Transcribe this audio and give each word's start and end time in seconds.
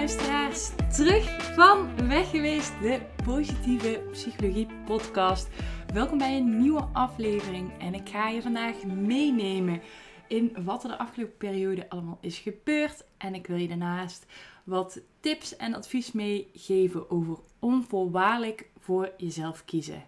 Luisteraars. 0.00 0.70
Terug 0.92 1.54
van 1.54 2.08
weg 2.08 2.30
geweest, 2.30 2.72
de 2.82 3.00
Positieve 3.24 4.02
Psychologie 4.10 4.66
Podcast. 4.84 5.48
Welkom 5.92 6.18
bij 6.18 6.36
een 6.36 6.60
nieuwe 6.60 6.88
aflevering 6.92 7.78
en 7.78 7.94
ik 7.94 8.08
ga 8.08 8.28
je 8.28 8.42
vandaag 8.42 8.84
meenemen 8.84 9.82
in 10.28 10.56
wat 10.64 10.82
er 10.82 10.88
de 10.88 10.98
afgelopen 10.98 11.36
periode 11.36 11.88
allemaal 11.88 12.18
is 12.20 12.38
gebeurd. 12.38 13.04
En 13.16 13.34
ik 13.34 13.46
wil 13.46 13.56
je 13.56 13.68
daarnaast 13.68 14.26
wat 14.64 15.00
tips 15.20 15.56
en 15.56 15.74
advies 15.74 16.12
meegeven 16.12 17.10
over 17.10 17.38
onvoorwaardelijk 17.58 18.66
voor 18.78 19.12
jezelf 19.16 19.64
kiezen. 19.64 20.04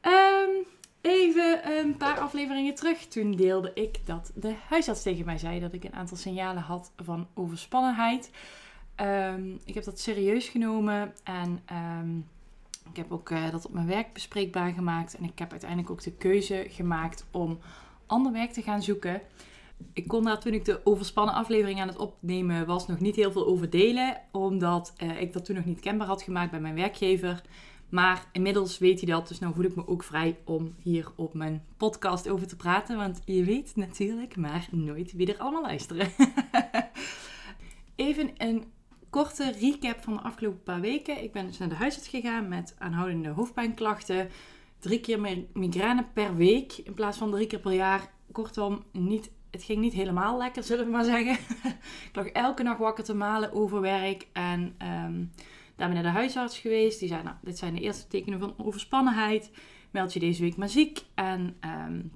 Ehm, 0.00 0.50
even 1.00 1.70
een 1.78 1.96
paar 1.96 2.18
afleveringen 2.18 2.74
terug. 2.74 2.98
Toen 2.98 3.32
deelde 3.32 3.70
ik 3.74 4.06
dat 4.06 4.32
de 4.34 4.54
huisarts 4.68 5.02
tegen 5.02 5.24
mij 5.24 5.38
zei 5.38 5.60
dat 5.60 5.72
ik 5.72 5.84
een 5.84 5.94
aantal 5.94 6.16
signalen 6.16 6.62
had 6.62 6.92
van 6.96 7.28
overspannenheid. 7.34 8.30
Ehm, 8.94 9.54
ik 9.64 9.74
heb 9.74 9.84
dat 9.84 10.00
serieus 10.00 10.48
genomen 10.48 11.14
en 11.24 11.60
ehm, 11.64 12.16
ik 12.90 12.96
heb 12.96 13.12
ook 13.12 13.30
uh, 13.30 13.50
dat 13.50 13.66
op 13.66 13.72
mijn 13.72 13.86
werk 13.86 14.12
bespreekbaar 14.12 14.72
gemaakt. 14.72 15.16
En 15.16 15.24
ik 15.24 15.38
heb 15.38 15.50
uiteindelijk 15.50 15.90
ook 15.90 16.02
de 16.02 16.12
keuze 16.12 16.66
gemaakt 16.68 17.26
om 17.30 17.58
ander 18.06 18.32
werk 18.32 18.52
te 18.52 18.62
gaan 18.62 18.82
zoeken. 18.82 19.20
Ik 19.92 20.08
kon 20.08 20.24
daar 20.24 20.40
toen 20.40 20.52
ik 20.52 20.64
de 20.64 20.80
overspannen 20.84 21.34
aflevering 21.34 21.80
aan 21.80 21.88
het 21.88 21.96
opnemen 21.96 22.66
was 22.66 22.86
nog 22.86 23.00
niet 23.00 23.16
heel 23.16 23.32
veel 23.32 23.46
over 23.46 23.70
delen. 23.70 24.20
Omdat 24.30 24.94
uh, 25.02 25.20
ik 25.20 25.32
dat 25.32 25.44
toen 25.44 25.56
nog 25.56 25.64
niet 25.64 25.80
kenbaar 25.80 26.06
had 26.06 26.22
gemaakt 26.22 26.50
bij 26.50 26.60
mijn 26.60 26.74
werkgever. 26.74 27.42
Maar 27.88 28.26
inmiddels 28.32 28.78
weet 28.78 29.00
hij 29.00 29.10
dat. 29.10 29.28
Dus 29.28 29.38
nu 29.38 29.52
voel 29.54 29.64
ik 29.64 29.76
me 29.76 29.86
ook 29.86 30.02
vrij 30.02 30.38
om 30.44 30.74
hier 30.82 31.12
op 31.16 31.34
mijn 31.34 31.64
podcast 31.76 32.28
over 32.28 32.46
te 32.46 32.56
praten. 32.56 32.96
Want 32.96 33.22
je 33.24 33.44
weet 33.44 33.76
natuurlijk 33.76 34.36
maar 34.36 34.68
nooit 34.70 35.12
wie 35.12 35.32
er 35.32 35.40
allemaal 35.40 35.62
luisteren. 35.62 36.08
Even 37.96 38.30
een 38.36 38.64
korte 39.14 39.52
recap 39.60 40.02
van 40.02 40.12
de 40.12 40.20
afgelopen 40.20 40.62
paar 40.62 40.80
weken. 40.80 41.22
Ik 41.22 41.32
ben 41.32 41.46
dus 41.46 41.58
naar 41.58 41.68
de 41.68 41.74
huisarts 41.74 42.08
gegaan 42.08 42.48
met 42.48 42.74
aanhoudende 42.78 43.28
hoofdpijnklachten. 43.28 44.28
Drie 44.78 45.00
keer 45.00 45.46
migraine 45.52 46.04
per 46.12 46.36
week 46.36 46.72
in 46.72 46.94
plaats 46.94 47.18
van 47.18 47.30
drie 47.30 47.46
keer 47.46 47.58
per 47.58 47.72
jaar. 47.72 48.10
Kortom, 48.32 48.84
niet, 48.92 49.30
het 49.50 49.62
ging 49.62 49.80
niet 49.80 49.92
helemaal 49.92 50.38
lekker, 50.38 50.62
zullen 50.62 50.84
we 50.84 50.90
maar 50.90 51.04
zeggen. 51.04 51.32
ik 52.08 52.10
lag 52.12 52.26
elke 52.26 52.62
nacht 52.62 52.78
wakker 52.78 53.04
te 53.04 53.14
malen 53.14 53.52
over 53.52 53.80
werk. 53.80 54.26
En 54.32 54.60
um, 54.60 55.30
daar 55.76 55.88
ben 55.88 55.96
ik 55.96 56.02
naar 56.02 56.12
de 56.12 56.18
huisarts 56.18 56.58
geweest. 56.58 56.98
Die 56.98 57.08
zei, 57.08 57.22
nou, 57.22 57.36
dit 57.42 57.58
zijn 57.58 57.74
de 57.74 57.80
eerste 57.80 58.06
tekenen 58.06 58.38
van 58.38 58.54
overspannenheid. 58.56 59.50
Meld 59.90 60.12
je 60.12 60.20
deze 60.20 60.42
week 60.42 60.56
maar 60.56 60.68
ziek. 60.68 61.04
En 61.14 61.56
um, 61.86 62.12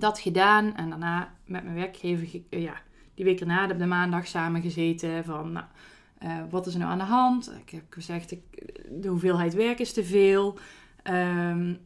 dat 0.00 0.18
gedaan. 0.18 0.76
En 0.76 0.88
daarna 0.88 1.34
met 1.44 1.62
mijn 1.64 1.76
werkgever, 1.76 2.40
ja, 2.50 2.82
die 3.14 3.24
week 3.24 3.40
erna, 3.40 3.66
heb 3.66 3.78
de 3.78 3.86
maandag 3.86 4.26
samen 4.26 4.62
gezeten 4.62 5.24
van... 5.24 5.52
Nou, 5.52 5.66
uh, 6.22 6.42
wat 6.50 6.66
is 6.66 6.72
er 6.72 6.78
nou 6.78 6.92
aan 6.92 6.98
de 6.98 7.04
hand? 7.04 7.52
Ik 7.60 7.70
heb 7.70 7.84
gezegd, 7.90 8.36
de 8.88 9.08
hoeveelheid 9.08 9.54
werk 9.54 9.78
is 9.78 9.92
te 9.92 10.04
veel. 10.04 10.58
Um, 11.04 11.78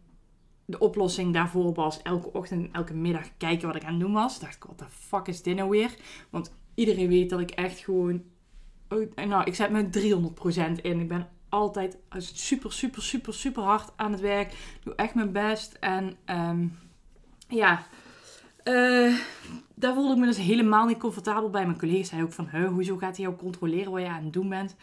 de 0.64 0.78
oplossing 0.78 1.32
daarvoor 1.32 1.74
was 1.74 2.02
elke 2.02 2.32
ochtend 2.32 2.64
en 2.64 2.72
elke 2.72 2.94
middag 2.94 3.36
kijken 3.36 3.66
wat 3.66 3.76
ik 3.76 3.84
aan 3.84 3.92
het 3.92 4.00
doen 4.00 4.12
was. 4.12 4.40
Dacht 4.40 4.54
ik, 4.54 4.64
wat 4.64 4.78
de 4.78 4.84
fuck 4.88 5.26
is 5.26 5.42
dit 5.42 5.56
nou 5.56 5.70
weer? 5.70 5.94
Want 6.30 6.54
iedereen 6.74 7.08
weet 7.08 7.30
dat 7.30 7.40
ik 7.40 7.50
echt 7.50 7.78
gewoon... 7.78 8.22
Oh, 8.88 9.26
nou, 9.26 9.44
ik 9.44 9.54
zet 9.54 9.70
me 9.70 9.88
300% 10.78 10.82
in. 10.82 11.00
Ik 11.00 11.08
ben 11.08 11.28
altijd 11.48 11.98
super, 12.16 12.72
super, 12.72 13.02
super, 13.02 13.34
super 13.34 13.62
hard 13.62 13.92
aan 13.96 14.12
het 14.12 14.20
werk. 14.20 14.54
Doe 14.82 14.94
echt 14.94 15.14
mijn 15.14 15.32
best. 15.32 15.76
En 15.80 16.16
um, 16.26 16.78
ja... 17.48 17.86
Uh, 18.64 19.18
daar 19.74 19.94
voelde 19.94 20.12
ik 20.12 20.18
me 20.18 20.26
dus 20.26 20.36
helemaal 20.36 20.86
niet 20.86 20.98
comfortabel 20.98 21.50
bij. 21.50 21.66
Mijn 21.66 21.78
collega 21.78 22.04
zei 22.04 22.22
ook 22.22 22.32
van, 22.32 22.48
hoezo 22.48 22.96
gaat 22.96 23.16
hij 23.16 23.24
jou 23.24 23.36
controleren 23.36 23.92
wat 23.92 24.00
je 24.00 24.08
aan 24.08 24.24
het 24.24 24.32
doen 24.32 24.48
bent? 24.48 24.76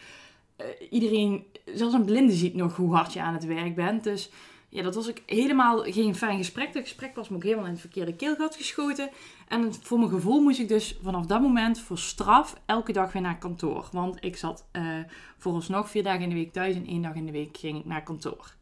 Uh, 0.60 0.66
iedereen, 0.90 1.44
zelfs 1.74 1.94
een 1.94 2.04
blinde 2.04 2.32
ziet 2.32 2.54
nog 2.54 2.76
hoe 2.76 2.94
hard 2.94 3.12
je 3.12 3.20
aan 3.20 3.34
het 3.34 3.44
werk 3.44 3.74
bent. 3.74 4.04
Dus 4.04 4.30
ja, 4.68 4.82
dat 4.82 4.94
was 4.94 5.08
ook 5.08 5.18
helemaal 5.26 5.82
geen 5.82 6.14
fijn 6.14 6.38
gesprek. 6.38 6.72
Dat 6.72 6.82
gesprek 6.82 7.14
was 7.14 7.28
me 7.28 7.36
ook 7.36 7.42
helemaal 7.42 7.64
in 7.64 7.70
het 7.70 7.80
verkeerde 7.80 8.16
keelgat 8.16 8.56
geschoten. 8.56 9.10
En 9.48 9.74
voor 9.82 9.98
mijn 9.98 10.10
gevoel 10.10 10.40
moest 10.40 10.60
ik 10.60 10.68
dus 10.68 10.98
vanaf 11.02 11.26
dat 11.26 11.40
moment 11.40 11.80
voor 11.80 11.98
straf 11.98 12.60
elke 12.66 12.92
dag 12.92 13.12
weer 13.12 13.22
naar 13.22 13.38
kantoor. 13.38 13.88
Want 13.92 14.24
ik 14.24 14.36
zat 14.36 14.64
uh, 14.72 14.98
vooralsnog 15.38 15.90
vier 15.90 16.02
dagen 16.02 16.22
in 16.22 16.28
de 16.28 16.34
week 16.34 16.52
thuis 16.52 16.74
en 16.74 16.86
één 16.86 17.02
dag 17.02 17.14
in 17.14 17.26
de 17.26 17.32
week 17.32 17.56
ging 17.56 17.78
ik 17.78 17.84
naar 17.84 18.02
kantoor. 18.02 18.54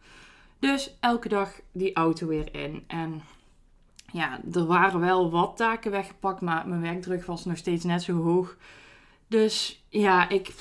Dus 0.59 0.97
elke 1.01 1.29
dag 1.29 1.61
die 1.73 1.95
auto 1.95 2.27
weer 2.27 2.55
in. 2.55 2.85
En 2.87 3.23
ja, 4.13 4.41
er 4.53 4.67
waren 4.67 5.01
wel 5.01 5.31
wat 5.31 5.57
taken 5.57 5.91
weggepakt, 5.91 6.41
maar 6.41 6.69
mijn 6.69 6.81
werkdruk 6.81 7.25
was 7.25 7.45
nog 7.45 7.57
steeds 7.57 7.85
net 7.85 8.03
zo 8.03 8.23
hoog. 8.23 8.57
Dus 9.29 9.85
ja, 9.89 10.29
ik, 10.29 10.55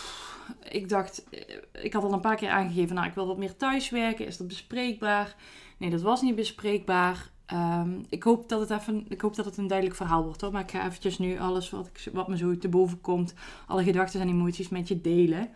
ik 0.70 0.90
dacht, 0.90 1.24
eh, 1.30 1.56
ik 1.84 1.94
had 1.94 2.04
al 2.04 2.14
een 2.14 2.20
paar 2.20 2.36
keer 2.36 2.50
aangegeven, 2.50 2.96
nou 2.96 3.08
ik 3.08 3.14
wil 3.14 3.28
wat 3.28 3.38
meer 3.38 3.58
thuiswerken, 3.58 4.28
is 4.28 4.38
dat 4.38 4.48
bespreekbaar? 4.48 5.36
Nee, 5.78 5.90
dat 5.90 6.02
was 6.02 6.22
niet 6.22 6.36
bespreekbaar. 6.36 7.30
Um, 7.54 8.06
ik, 8.10 8.24
hoop 8.24 8.50
dat 8.50 8.60
het 8.60 8.70
even, 8.70 9.06
ik 9.10 9.22
hoop 9.22 9.36
dat 9.36 9.46
het 9.46 9.58
een 9.58 9.68
duidelijk 9.68 9.98
verhaal 9.98 10.24
wordt 10.24 10.42
hoor. 10.42 10.52
Maar 10.52 10.62
ik 10.62 10.72
ga 10.72 10.86
eventjes 10.86 11.18
nu 11.18 11.40
alles 11.40 11.70
wat, 11.70 11.88
ik, 11.88 12.14
wat 12.14 12.28
me 12.28 12.38
zo 12.38 12.58
te 12.58 12.70
boven 12.70 13.02
komt, 13.02 13.34
alle 13.68 13.84
gedachten 13.84 14.22
en 14.22 14.30
emoties 14.30 14.70
met 14.70 14.88
je 14.88 15.02
delen. 15.02 15.50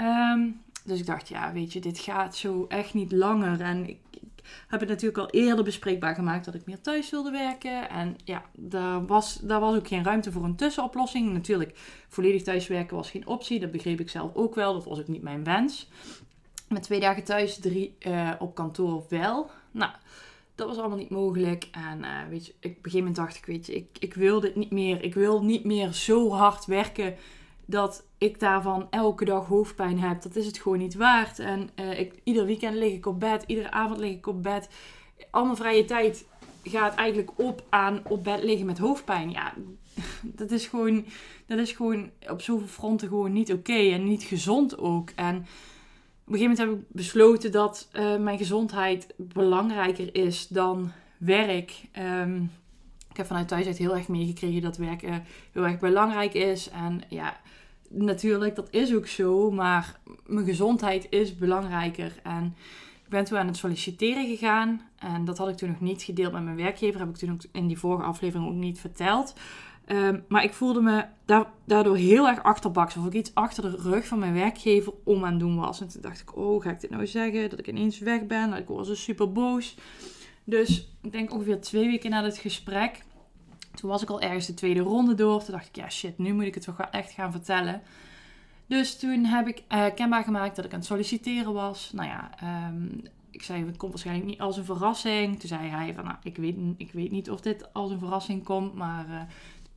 Um, 0.00 0.60
dus 0.84 0.98
ik 0.98 1.06
dacht, 1.06 1.28
ja, 1.28 1.52
weet 1.52 1.72
je, 1.72 1.80
dit 1.80 1.98
gaat 1.98 2.36
zo 2.36 2.64
echt 2.68 2.94
niet 2.94 3.12
langer. 3.12 3.60
En 3.60 3.88
ik, 3.88 3.98
heb 4.68 4.80
het 4.80 4.88
natuurlijk 4.88 5.18
al 5.18 5.30
eerder 5.30 5.64
bespreekbaar 5.64 6.14
gemaakt 6.14 6.44
dat 6.44 6.54
ik 6.54 6.66
meer 6.66 6.80
thuis 6.80 7.10
wilde 7.10 7.30
werken. 7.30 7.90
En 7.90 8.16
ja, 8.24 8.42
daar 8.52 9.06
was, 9.06 9.34
daar 9.34 9.60
was 9.60 9.76
ook 9.76 9.88
geen 9.88 10.04
ruimte 10.04 10.32
voor 10.32 10.44
een 10.44 10.56
tussenoplossing. 10.56 11.32
Natuurlijk, 11.32 11.78
volledig 12.08 12.42
thuiswerken 12.42 12.96
was 12.96 13.10
geen 13.10 13.26
optie. 13.26 13.60
Dat 13.60 13.70
begreep 13.70 14.00
ik 14.00 14.10
zelf 14.10 14.34
ook 14.34 14.54
wel. 14.54 14.72
Dat 14.72 14.84
was 14.84 14.98
ook 14.98 15.08
niet 15.08 15.22
mijn 15.22 15.44
wens. 15.44 15.88
Met 16.68 16.82
twee 16.82 17.00
dagen 17.00 17.24
thuis, 17.24 17.58
drie 17.58 17.96
uh, 18.00 18.32
op 18.38 18.54
kantoor 18.54 19.04
wel. 19.08 19.50
Nou, 19.70 19.92
dat 20.54 20.66
was 20.66 20.78
allemaal 20.78 20.98
niet 20.98 21.10
mogelijk. 21.10 21.68
En 21.72 21.98
uh, 21.98 22.28
weet 22.28 22.46
je, 22.46 22.52
ik, 22.60 22.70
op 22.70 22.76
een 22.76 22.90
gegeven 22.90 22.98
moment 22.98 23.16
dacht 23.16 23.36
ik, 23.36 23.46
weet 23.46 23.66
je, 23.66 23.74
ik, 23.74 23.88
ik 23.98 24.14
wil 24.14 24.40
dit 24.40 24.56
niet 24.56 24.70
meer. 24.70 25.02
Ik 25.02 25.14
wil 25.14 25.44
niet 25.44 25.64
meer 25.64 25.92
zo 25.92 26.30
hard 26.30 26.66
werken 26.66 27.14
dat 27.70 28.06
ik 28.18 28.40
daarvan 28.40 28.86
elke 28.90 29.24
dag 29.24 29.46
hoofdpijn 29.46 29.98
heb. 29.98 30.22
Dat 30.22 30.36
is 30.36 30.46
het 30.46 30.58
gewoon 30.58 30.78
niet 30.78 30.94
waard. 30.94 31.38
En 31.38 31.70
uh, 31.76 32.00
ik, 32.00 32.14
ieder 32.24 32.44
weekend 32.46 32.76
lig 32.76 32.92
ik 32.92 33.06
op 33.06 33.20
bed, 33.20 33.44
iedere 33.46 33.70
avond 33.70 33.98
lig 33.98 34.10
ik 34.10 34.26
op 34.26 34.42
bed. 34.42 34.68
Al 35.30 35.44
mijn 35.44 35.56
vrije 35.56 35.84
tijd 35.84 36.26
gaat 36.62 36.94
eigenlijk 36.94 37.30
op 37.38 37.64
aan 37.68 38.00
op 38.04 38.24
bed 38.24 38.42
liggen 38.42 38.66
met 38.66 38.78
hoofdpijn. 38.78 39.30
Ja, 39.30 39.54
dat 40.40 40.50
is 40.50 40.66
gewoon, 40.66 41.04
dat 41.46 41.58
is 41.58 41.72
gewoon 41.72 42.10
op 42.28 42.40
zoveel 42.40 42.66
fronten 42.66 43.08
gewoon 43.08 43.32
niet 43.32 43.52
oké 43.52 43.78
en 43.92 44.04
niet 44.04 44.22
gezond 44.22 44.78
ook. 44.78 45.10
En 45.10 45.36
op 45.36 46.34
een 46.34 46.38
gegeven 46.38 46.50
moment 46.50 46.58
heb 46.58 46.70
ik 46.70 46.96
besloten 46.96 47.52
dat 47.52 47.88
uh, 47.92 48.16
mijn 48.16 48.38
gezondheid 48.38 49.14
belangrijker 49.16 50.14
is 50.14 50.48
dan 50.48 50.92
werk. 51.18 51.82
Ik 51.92 52.48
heb 53.18 53.26
vanuit 53.26 53.48
thuis 53.48 53.66
uit 53.66 53.78
heel 53.78 53.96
erg 53.96 54.08
meegekregen 54.08 54.62
dat 54.62 54.76
werken 54.76 55.24
heel 55.52 55.64
erg 55.64 55.78
belangrijk 55.78 56.34
is. 56.34 56.70
En 56.70 57.00
ja, 57.08 57.36
natuurlijk, 57.88 58.56
dat 58.56 58.68
is 58.70 58.94
ook 58.94 59.06
zo. 59.06 59.50
Maar 59.50 60.00
mijn 60.26 60.46
gezondheid 60.46 61.06
is 61.10 61.36
belangrijker. 61.36 62.12
En 62.22 62.54
ik 63.04 63.08
ben 63.08 63.24
toen 63.24 63.38
aan 63.38 63.46
het 63.46 63.56
solliciteren 63.56 64.26
gegaan. 64.26 64.82
En 64.98 65.24
dat 65.24 65.38
had 65.38 65.48
ik 65.48 65.56
toen 65.56 65.68
nog 65.68 65.80
niet 65.80 66.02
gedeeld 66.02 66.32
met 66.32 66.44
mijn 66.44 66.56
werkgever. 66.56 67.00
Heb 67.00 67.08
ik 67.08 67.16
toen 67.16 67.32
ook 67.32 67.40
in 67.52 67.66
die 67.66 67.78
vorige 67.78 68.04
aflevering 68.04 68.48
ook 68.48 68.54
niet 68.54 68.80
verteld. 68.80 69.34
Um, 69.86 70.24
maar 70.28 70.44
ik 70.44 70.52
voelde 70.52 70.80
me 70.80 71.04
daardoor 71.64 71.96
heel 71.96 72.28
erg 72.28 72.42
achterbaks. 72.42 72.96
Of 72.96 73.06
ik 73.06 73.12
iets 73.12 73.34
achter 73.34 73.62
de 73.62 73.76
rug 73.76 74.06
van 74.06 74.18
mijn 74.18 74.34
werkgever 74.34 74.92
om 75.04 75.24
aan 75.24 75.30
het 75.30 75.40
doen 75.40 75.56
was. 75.56 75.80
En 75.80 75.88
toen 75.88 76.02
dacht 76.02 76.20
ik, 76.20 76.36
oh, 76.36 76.62
ga 76.62 76.70
ik 76.70 76.80
dit 76.80 76.90
nou 76.90 77.06
zeggen? 77.06 77.50
Dat 77.50 77.58
ik 77.58 77.68
ineens 77.68 77.98
weg 77.98 78.26
ben? 78.26 78.52
Ik 78.52 78.68
was 78.68 78.86
dus 78.86 79.02
super 79.02 79.32
boos. 79.32 79.76
Dus 80.44 80.88
ik 81.02 81.12
denk 81.12 81.32
ongeveer 81.32 81.60
twee 81.60 81.86
weken 81.86 82.10
na 82.10 82.24
het 82.24 82.38
gesprek 82.38 83.04
toen 83.78 83.90
was 83.90 84.02
ik 84.02 84.10
al 84.10 84.20
ergens 84.20 84.46
de 84.46 84.54
tweede 84.54 84.80
ronde 84.80 85.14
door. 85.14 85.44
Toen 85.44 85.54
dacht 85.54 85.68
ik, 85.68 85.76
ja 85.76 85.90
shit, 85.90 86.18
nu 86.18 86.32
moet 86.32 86.44
ik 86.44 86.54
het 86.54 86.64
toch 86.64 86.76
wel 86.76 86.90
echt 86.90 87.10
gaan 87.10 87.32
vertellen. 87.32 87.82
Dus 88.66 88.98
toen 88.98 89.24
heb 89.24 89.46
ik 89.48 89.62
uh, 89.72 89.84
kenbaar 89.94 90.24
gemaakt 90.24 90.56
dat 90.56 90.64
ik 90.64 90.72
aan 90.72 90.78
het 90.78 90.86
solliciteren 90.86 91.52
was. 91.52 91.90
Nou 91.92 92.08
ja, 92.08 92.30
um, 92.68 93.02
ik 93.30 93.42
zei, 93.42 93.66
het 93.66 93.76
komt 93.76 93.92
waarschijnlijk 93.92 94.26
niet 94.26 94.40
als 94.40 94.56
een 94.56 94.64
verrassing. 94.64 95.40
Toen 95.40 95.48
zei 95.48 95.68
hij 95.68 95.94
van, 95.94 96.04
nou, 96.04 96.16
ik 96.22 96.36
weet, 96.36 96.56
ik 96.76 96.92
weet 96.92 97.10
niet 97.10 97.30
of 97.30 97.40
dit 97.40 97.74
als 97.74 97.90
een 97.90 97.98
verrassing 97.98 98.44
komt. 98.44 98.74
Maar 98.74 99.08
uh, 99.08 99.20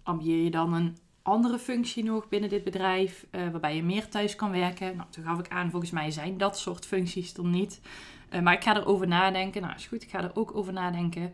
ambieer 0.04 0.44
je 0.44 0.52
dan 0.52 0.74
een 0.74 0.98
andere 1.22 1.60
functie 1.60 2.04
nog 2.04 2.30
binnen 2.30 2.50
dit 2.50 2.64
bedrijf, 2.64 3.26
uh, 3.32 3.50
waarbij 3.50 3.76
je 3.76 3.84
meer 3.84 4.10
thuis 4.10 4.36
kan 4.36 4.52
werken. 4.52 4.96
Nou, 4.96 5.10
toen 5.10 5.24
gaf 5.24 5.40
ik 5.40 5.50
aan, 5.50 5.70
volgens 5.70 5.92
mij 5.92 6.12
zijn 6.12 6.38
dat 6.38 6.60
soort 6.60 6.86
functies 6.86 7.34
dan 7.34 7.50
niet. 7.50 7.82
Maar 8.44 8.54
ik 8.54 8.64
ga 8.64 8.76
erover 8.76 9.08
nadenken. 9.08 9.62
Nou, 9.62 9.76
is 9.76 9.86
goed, 9.86 10.04
ik 10.04 10.10
ga 10.10 10.24
er 10.24 10.36
ook 10.36 10.56
over 10.56 10.74
nadenken. 10.74 11.34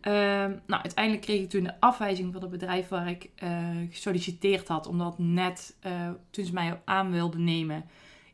Ehm, 0.00 0.56
nou, 0.66 0.82
uiteindelijk 0.82 1.24
kreeg 1.24 1.40
ik 1.40 1.50
toen 1.50 1.62
de 1.62 1.80
afwijzing 1.80 2.32
van 2.32 2.42
het 2.42 2.50
bedrijf 2.50 2.88
waar 2.88 3.08
ik 3.08 3.30
uh, 3.42 3.68
gesolliciteerd 3.90 4.68
had. 4.68 4.86
Omdat 4.86 5.18
net 5.18 5.76
uh, 5.86 6.10
toen 6.30 6.44
ze 6.44 6.52
mij 6.52 6.80
aan 6.84 7.10
wilden 7.10 7.44
nemen, 7.44 7.84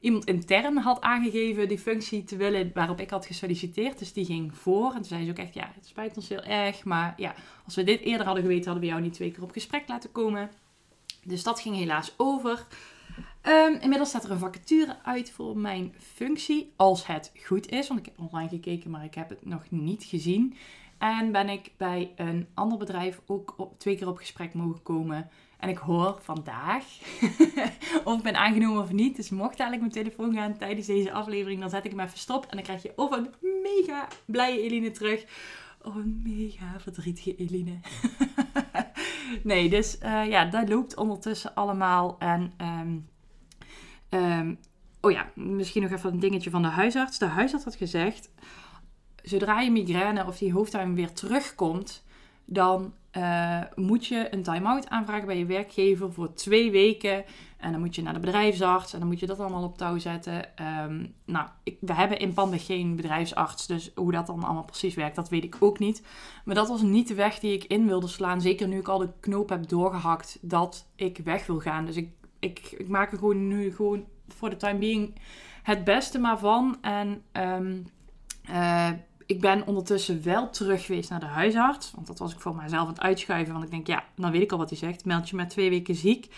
iemand 0.00 0.24
intern 0.24 0.76
had 0.76 1.00
aangegeven 1.00 1.68
die 1.68 1.78
functie 1.78 2.24
te 2.24 2.36
willen 2.36 2.70
waarop 2.74 3.00
ik 3.00 3.10
had 3.10 3.26
gesolliciteerd. 3.26 3.98
Dus 3.98 4.12
die 4.12 4.24
ging 4.24 4.56
voor. 4.56 4.86
En 4.86 4.94
toen 4.94 5.04
zei 5.04 5.24
ze 5.24 5.30
ook 5.30 5.38
echt, 5.38 5.54
ja, 5.54 5.70
het 5.74 5.86
spijt 5.86 6.16
ons 6.16 6.28
heel 6.28 6.42
erg. 6.42 6.84
Maar 6.84 7.14
ja, 7.16 7.34
als 7.64 7.74
we 7.74 7.84
dit 7.84 8.00
eerder 8.00 8.26
hadden 8.26 8.42
geweten, 8.42 8.64
hadden 8.64 8.82
we 8.82 8.90
jou 8.90 9.02
niet 9.02 9.14
twee 9.14 9.30
keer 9.30 9.42
op 9.42 9.52
gesprek 9.52 9.88
laten 9.88 10.12
komen. 10.12 10.50
Dus 11.24 11.42
dat 11.42 11.60
ging 11.60 11.76
helaas 11.76 12.14
over. 12.16 12.66
Um, 13.42 13.74
inmiddels 13.80 14.08
staat 14.08 14.24
er 14.24 14.30
een 14.30 14.38
vacature 14.38 14.96
uit 15.02 15.30
voor 15.30 15.56
mijn 15.56 15.94
functie, 15.98 16.72
als 16.76 17.06
het 17.06 17.32
goed 17.44 17.70
is. 17.70 17.88
Want 17.88 18.00
ik 18.00 18.06
heb 18.06 18.18
online 18.18 18.48
gekeken, 18.48 18.90
maar 18.90 19.04
ik 19.04 19.14
heb 19.14 19.28
het 19.28 19.44
nog 19.44 19.62
niet 19.70 20.04
gezien. 20.04 20.54
En 20.98 21.32
ben 21.32 21.48
ik 21.48 21.72
bij 21.76 22.12
een 22.16 22.48
ander 22.54 22.78
bedrijf 22.78 23.20
ook 23.26 23.74
twee 23.78 23.96
keer 23.96 24.08
op 24.08 24.16
gesprek 24.16 24.54
mogen 24.54 24.82
komen. 24.82 25.30
En 25.58 25.68
ik 25.68 25.78
hoor 25.78 26.18
vandaag 26.22 26.84
of 28.04 28.16
ik 28.16 28.22
ben 28.22 28.36
aangenomen 28.36 28.82
of 28.82 28.92
niet. 28.92 29.16
Dus 29.16 29.30
mocht 29.30 29.60
eigenlijk 29.60 29.80
mijn 29.80 30.04
telefoon 30.04 30.34
gaan 30.34 30.58
tijdens 30.58 30.86
deze 30.86 31.12
aflevering, 31.12 31.60
dan 31.60 31.70
zet 31.70 31.84
ik 31.84 31.90
hem 31.90 32.00
even 32.00 32.18
stop. 32.18 32.44
En 32.44 32.56
dan 32.56 32.64
krijg 32.64 32.82
je 32.82 32.92
of 32.96 33.10
een 33.10 33.34
mega 33.62 34.08
blije 34.24 34.62
Eline 34.62 34.90
terug. 34.90 35.24
Of 35.82 35.94
een 35.94 36.20
mega 36.24 36.80
verdrietige 36.80 37.36
Eline. 37.36 37.78
nee, 39.42 39.68
dus 39.68 39.98
uh, 40.02 40.26
ja, 40.26 40.44
dat 40.44 40.68
loopt 40.68 40.96
ondertussen 40.96 41.54
allemaal. 41.54 42.16
En 42.18 42.52
um, 42.58 43.08
um, 44.10 44.58
oh 45.00 45.10
ja, 45.10 45.30
misschien 45.34 45.82
nog 45.82 45.90
even 45.90 46.12
een 46.12 46.20
dingetje 46.20 46.50
van 46.50 46.62
de 46.62 46.68
huisarts. 46.68 47.18
De 47.18 47.26
huisarts 47.26 47.64
had 47.64 47.76
gezegd 47.76 48.30
zodra 49.24 49.60
je 49.60 49.70
migraine 49.70 50.26
of 50.26 50.38
die 50.38 50.52
hoofdpijn 50.52 50.94
weer 50.94 51.12
terugkomt, 51.12 52.04
dan 52.44 52.92
uh, 53.12 53.60
moet 53.74 54.06
je 54.06 54.28
een 54.30 54.42
time-out 54.42 54.88
aanvragen 54.88 55.26
bij 55.26 55.38
je 55.38 55.46
werkgever 55.46 56.12
voor 56.12 56.34
twee 56.34 56.70
weken. 56.70 57.24
En 57.56 57.72
dan 57.72 57.80
moet 57.80 57.94
je 57.94 58.02
naar 58.02 58.12
de 58.12 58.20
bedrijfsarts 58.20 58.92
en 58.92 58.98
dan 58.98 59.08
moet 59.08 59.20
je 59.20 59.26
dat 59.26 59.40
allemaal 59.40 59.62
op 59.62 59.78
touw 59.78 59.98
zetten. 59.98 60.48
Um, 60.84 61.14
nou, 61.24 61.48
ik, 61.62 61.76
we 61.80 61.94
hebben 61.94 62.18
in 62.18 62.34
Panden 62.34 62.58
geen 62.58 62.96
bedrijfsarts, 62.96 63.66
dus 63.66 63.90
hoe 63.94 64.12
dat 64.12 64.26
dan 64.26 64.44
allemaal 64.44 64.64
precies 64.64 64.94
werkt, 64.94 65.16
dat 65.16 65.28
weet 65.28 65.44
ik 65.44 65.56
ook 65.60 65.78
niet. 65.78 66.02
Maar 66.44 66.54
dat 66.54 66.68
was 66.68 66.82
niet 66.82 67.08
de 67.08 67.14
weg 67.14 67.38
die 67.38 67.52
ik 67.52 67.64
in 67.64 67.86
wilde 67.86 68.08
slaan. 68.08 68.40
Zeker 68.40 68.68
nu 68.68 68.78
ik 68.78 68.88
al 68.88 68.98
de 68.98 69.12
knoop 69.20 69.48
heb 69.48 69.68
doorgehakt 69.68 70.38
dat 70.40 70.86
ik 70.94 71.18
weg 71.24 71.46
wil 71.46 71.60
gaan. 71.60 71.86
Dus 71.86 71.96
ik, 71.96 72.08
ik, 72.38 72.74
ik 72.78 72.88
maak 72.88 73.12
er 73.12 73.18
gewoon 73.18 73.48
nu 73.48 73.74
gewoon 73.74 74.04
voor 74.28 74.50
de 74.50 74.56
time 74.56 74.78
being 74.78 75.14
het 75.62 75.84
beste 75.84 76.18
maar 76.18 76.38
van. 76.38 76.78
En 76.80 77.22
um, 77.32 77.86
uh, 78.50 78.90
ik 79.26 79.40
ben 79.40 79.66
ondertussen 79.66 80.22
wel 80.22 80.50
terug 80.50 80.84
geweest 80.84 81.10
naar 81.10 81.20
de 81.20 81.26
huisarts. 81.26 81.90
Want 81.94 82.06
dat 82.06 82.18
was 82.18 82.32
ik 82.32 82.40
voor 82.40 82.56
mezelf 82.56 82.82
aan 82.82 82.88
het 82.88 83.00
uitschuiven. 83.00 83.52
Want 83.52 83.64
ik 83.64 83.70
denk, 83.70 83.86
ja, 83.86 84.04
dan 84.16 84.30
weet 84.30 84.42
ik 84.42 84.52
al 84.52 84.58
wat 84.58 84.68
hij 84.68 84.78
zegt. 84.78 85.04
Meld 85.04 85.28
je 85.28 85.36
met 85.36 85.50
twee 85.50 85.70
weken 85.70 85.94
ziek. 85.94 86.28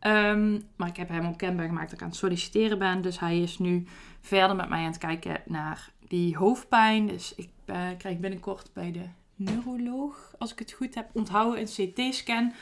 Um, 0.00 0.62
maar 0.76 0.88
ik 0.88 0.96
heb 0.96 1.08
hem 1.08 1.26
ook 1.26 1.38
kenbaar 1.38 1.66
gemaakt 1.66 1.90
dat 1.90 1.94
ik 1.94 2.02
aan 2.02 2.08
het 2.08 2.18
solliciteren 2.18 2.78
ben. 2.78 3.02
Dus 3.02 3.20
hij 3.20 3.40
is 3.40 3.58
nu 3.58 3.86
verder 4.20 4.56
met 4.56 4.68
mij 4.68 4.78
aan 4.78 4.86
het 4.86 4.98
kijken 4.98 5.42
naar 5.46 5.90
die 6.08 6.36
hoofdpijn. 6.36 7.06
Dus 7.06 7.34
ik 7.34 7.48
uh, 7.66 7.76
krijg 7.98 8.18
binnenkort 8.18 8.70
bij 8.72 8.92
de 8.92 9.04
neuroloog, 9.36 10.34
als 10.38 10.52
ik 10.52 10.58
het 10.58 10.72
goed 10.72 10.94
heb 10.94 11.10
onthouden, 11.12 11.60
een 11.60 11.92
CT-scan. 11.92 12.52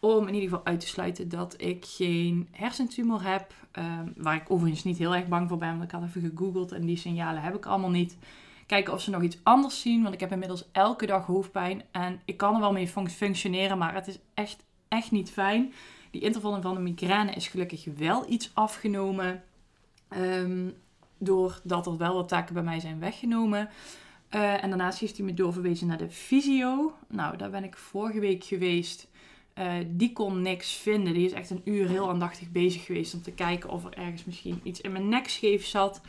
Om 0.00 0.28
in 0.28 0.34
ieder 0.34 0.48
geval 0.48 0.64
uit 0.64 0.80
te 0.80 0.86
sluiten 0.86 1.28
dat 1.28 1.54
ik 1.56 1.84
geen 1.84 2.48
hersentumor 2.50 3.22
heb. 3.22 3.52
Um, 3.78 4.12
waar 4.16 4.34
ik 4.34 4.50
overigens 4.50 4.84
niet 4.84 4.98
heel 4.98 5.14
erg 5.14 5.28
bang 5.28 5.48
voor 5.48 5.58
ben. 5.58 5.70
Want 5.70 5.82
ik 5.82 5.90
had 5.90 6.02
even 6.02 6.20
gegoogeld 6.20 6.72
en 6.72 6.86
die 6.86 6.96
signalen 6.96 7.42
heb 7.42 7.54
ik 7.56 7.66
allemaal 7.66 7.90
niet. 7.90 8.16
Kijken 8.70 8.92
of 8.92 9.00
ze 9.00 9.10
nog 9.10 9.22
iets 9.22 9.38
anders 9.42 9.80
zien. 9.80 10.02
Want 10.02 10.14
ik 10.14 10.20
heb 10.20 10.32
inmiddels 10.32 10.64
elke 10.72 11.06
dag 11.06 11.26
hoofdpijn. 11.26 11.82
En 11.90 12.20
ik 12.24 12.36
kan 12.36 12.54
er 12.54 12.60
wel 12.60 12.72
mee 12.72 12.88
functioneren. 13.08 13.78
Maar 13.78 13.94
het 13.94 14.06
is 14.06 14.18
echt, 14.34 14.64
echt 14.88 15.10
niet 15.10 15.30
fijn. 15.30 15.72
Die 16.10 16.20
intervallen 16.20 16.62
van 16.62 16.74
de 16.74 16.80
migraine 16.80 17.32
is 17.32 17.48
gelukkig 17.48 17.84
wel 17.96 18.30
iets 18.30 18.50
afgenomen. 18.54 19.42
Um, 20.16 20.74
doordat 21.18 21.86
er 21.86 21.96
wel 21.96 22.14
wat 22.14 22.28
taken 22.28 22.54
bij 22.54 22.62
mij 22.62 22.80
zijn 22.80 23.00
weggenomen. 23.00 23.68
Uh, 24.34 24.62
en 24.62 24.68
daarnaast 24.68 24.98
heeft 24.98 25.16
hij 25.16 25.26
me 25.26 25.34
doorverwezen 25.34 25.86
naar 25.86 25.98
de 25.98 26.10
fysio. 26.10 26.94
Nou, 27.08 27.36
daar 27.36 27.50
ben 27.50 27.64
ik 27.64 27.76
vorige 27.76 28.20
week 28.20 28.44
geweest. 28.44 29.08
Uh, 29.54 29.72
die 29.86 30.12
kon 30.12 30.42
niks 30.42 30.72
vinden. 30.72 31.14
Die 31.14 31.26
is 31.26 31.32
echt 31.32 31.50
een 31.50 31.62
uur 31.64 31.88
heel 31.88 32.08
aandachtig 32.08 32.50
bezig 32.50 32.84
geweest 32.84 33.14
om 33.14 33.22
te 33.22 33.32
kijken 33.32 33.70
of 33.70 33.84
er 33.84 33.98
ergens 33.98 34.24
misschien 34.24 34.60
iets 34.62 34.80
in 34.80 34.92
mijn 34.92 35.08
nek 35.08 35.28
scheef 35.28 35.66
zat. 35.66 36.00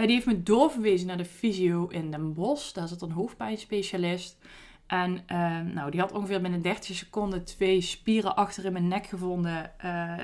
Uh, 0.00 0.06
die 0.06 0.14
heeft 0.14 0.26
me 0.26 0.42
doorverwezen 0.42 1.06
naar 1.06 1.16
de 1.16 1.24
fysio 1.24 1.86
in 1.86 2.10
Den 2.10 2.32
Bosch. 2.32 2.72
Daar 2.72 2.88
zit 2.88 3.02
een 3.02 3.10
hoofdpijnspecialist. 3.10 4.38
En 4.86 5.12
uh, 5.12 5.60
nou, 5.60 5.90
die 5.90 6.00
had 6.00 6.12
ongeveer 6.12 6.40
binnen 6.40 6.62
30 6.62 6.96
seconden 6.96 7.44
twee 7.44 7.80
spieren 7.80 8.36
achter 8.36 8.64
in 8.64 8.72
mijn 8.72 8.88
nek 8.88 9.06
gevonden. 9.06 9.72
Uh, 9.84 10.18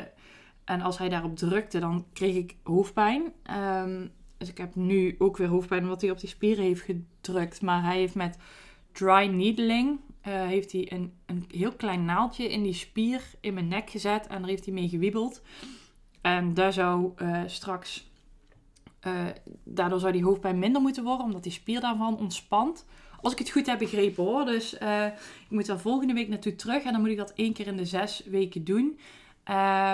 en 0.65 0.81
als 0.81 0.99
hij 0.99 1.09
daarop 1.09 1.37
drukte, 1.37 1.79
dan 1.79 2.07
kreeg 2.13 2.35
ik 2.35 2.57
hoofdpijn. 2.63 3.33
Um, 3.83 4.11
dus 4.39 4.49
ik 4.49 4.59
heb 4.59 4.75
nu 4.75 5.15
ook 5.19 5.37
weer 5.37 5.49
hoofdpijn 5.49 5.83
omdat 5.83 6.01
hij 6.01 6.11
op 6.11 6.21
die 6.21 6.29
spieren 6.29 6.65
heeft 6.65 6.83
gedrukt. 6.83 7.63
Maar 7.63 7.83
hij 7.83 7.99
heeft 7.99 8.15
met 8.15 8.39
dry 8.93 9.27
needling 9.27 10.01
heeft 10.21 10.73
hij 10.73 10.93
een, 10.93 11.13
een 11.27 11.45
heel 11.49 11.73
klein 11.73 12.05
naaldje 12.05 12.49
in 12.49 12.63
die 12.63 12.73
spier 12.73 13.23
in 13.41 13.55
mijn 13.55 13.69
nek 13.69 13.91
gezet. 13.91 14.27
En 14.27 14.39
daar 14.39 14.49
heeft 14.49 14.65
hij 14.65 14.75
mee 14.75 14.89
gewiebeld. 14.89 15.43
En 16.21 16.55
daar 16.55 16.73
zou 16.73 17.13
straks 17.47 18.11
uh, 19.07 19.13
daardoor 19.65 20.01
zou 20.01 20.13
die 20.13 20.25
hoofdpijn 20.25 20.59
minder 20.59 20.83
moeten 20.83 21.05
worden, 21.05 21.27
omdat 21.27 21.43
die 21.43 21.53
spier 21.53 21.81
daarvan 21.81 22.19
ontspant. 22.19 22.85
Als 23.21 23.33
ik 23.33 23.39
het 23.39 23.51
goed 23.51 23.67
heb 23.67 23.79
begrepen 23.79 24.25
hoor. 24.25 24.45
Dus 24.45 24.81
uh, 24.81 25.07
ik 25.07 25.51
moet 25.51 25.67
daar 25.67 25.79
volgende 25.79 26.15
week 26.15 26.29
naartoe 26.29 26.55
terug. 26.55 26.83
En 26.83 26.93
dan 26.93 27.01
moet 27.01 27.11
ik 27.11 27.17
dat 27.17 27.33
één 27.35 27.53
keer 27.53 27.67
in 27.67 27.77
de 27.77 27.85
zes 27.85 28.23
weken 28.25 28.65
doen. 28.65 28.99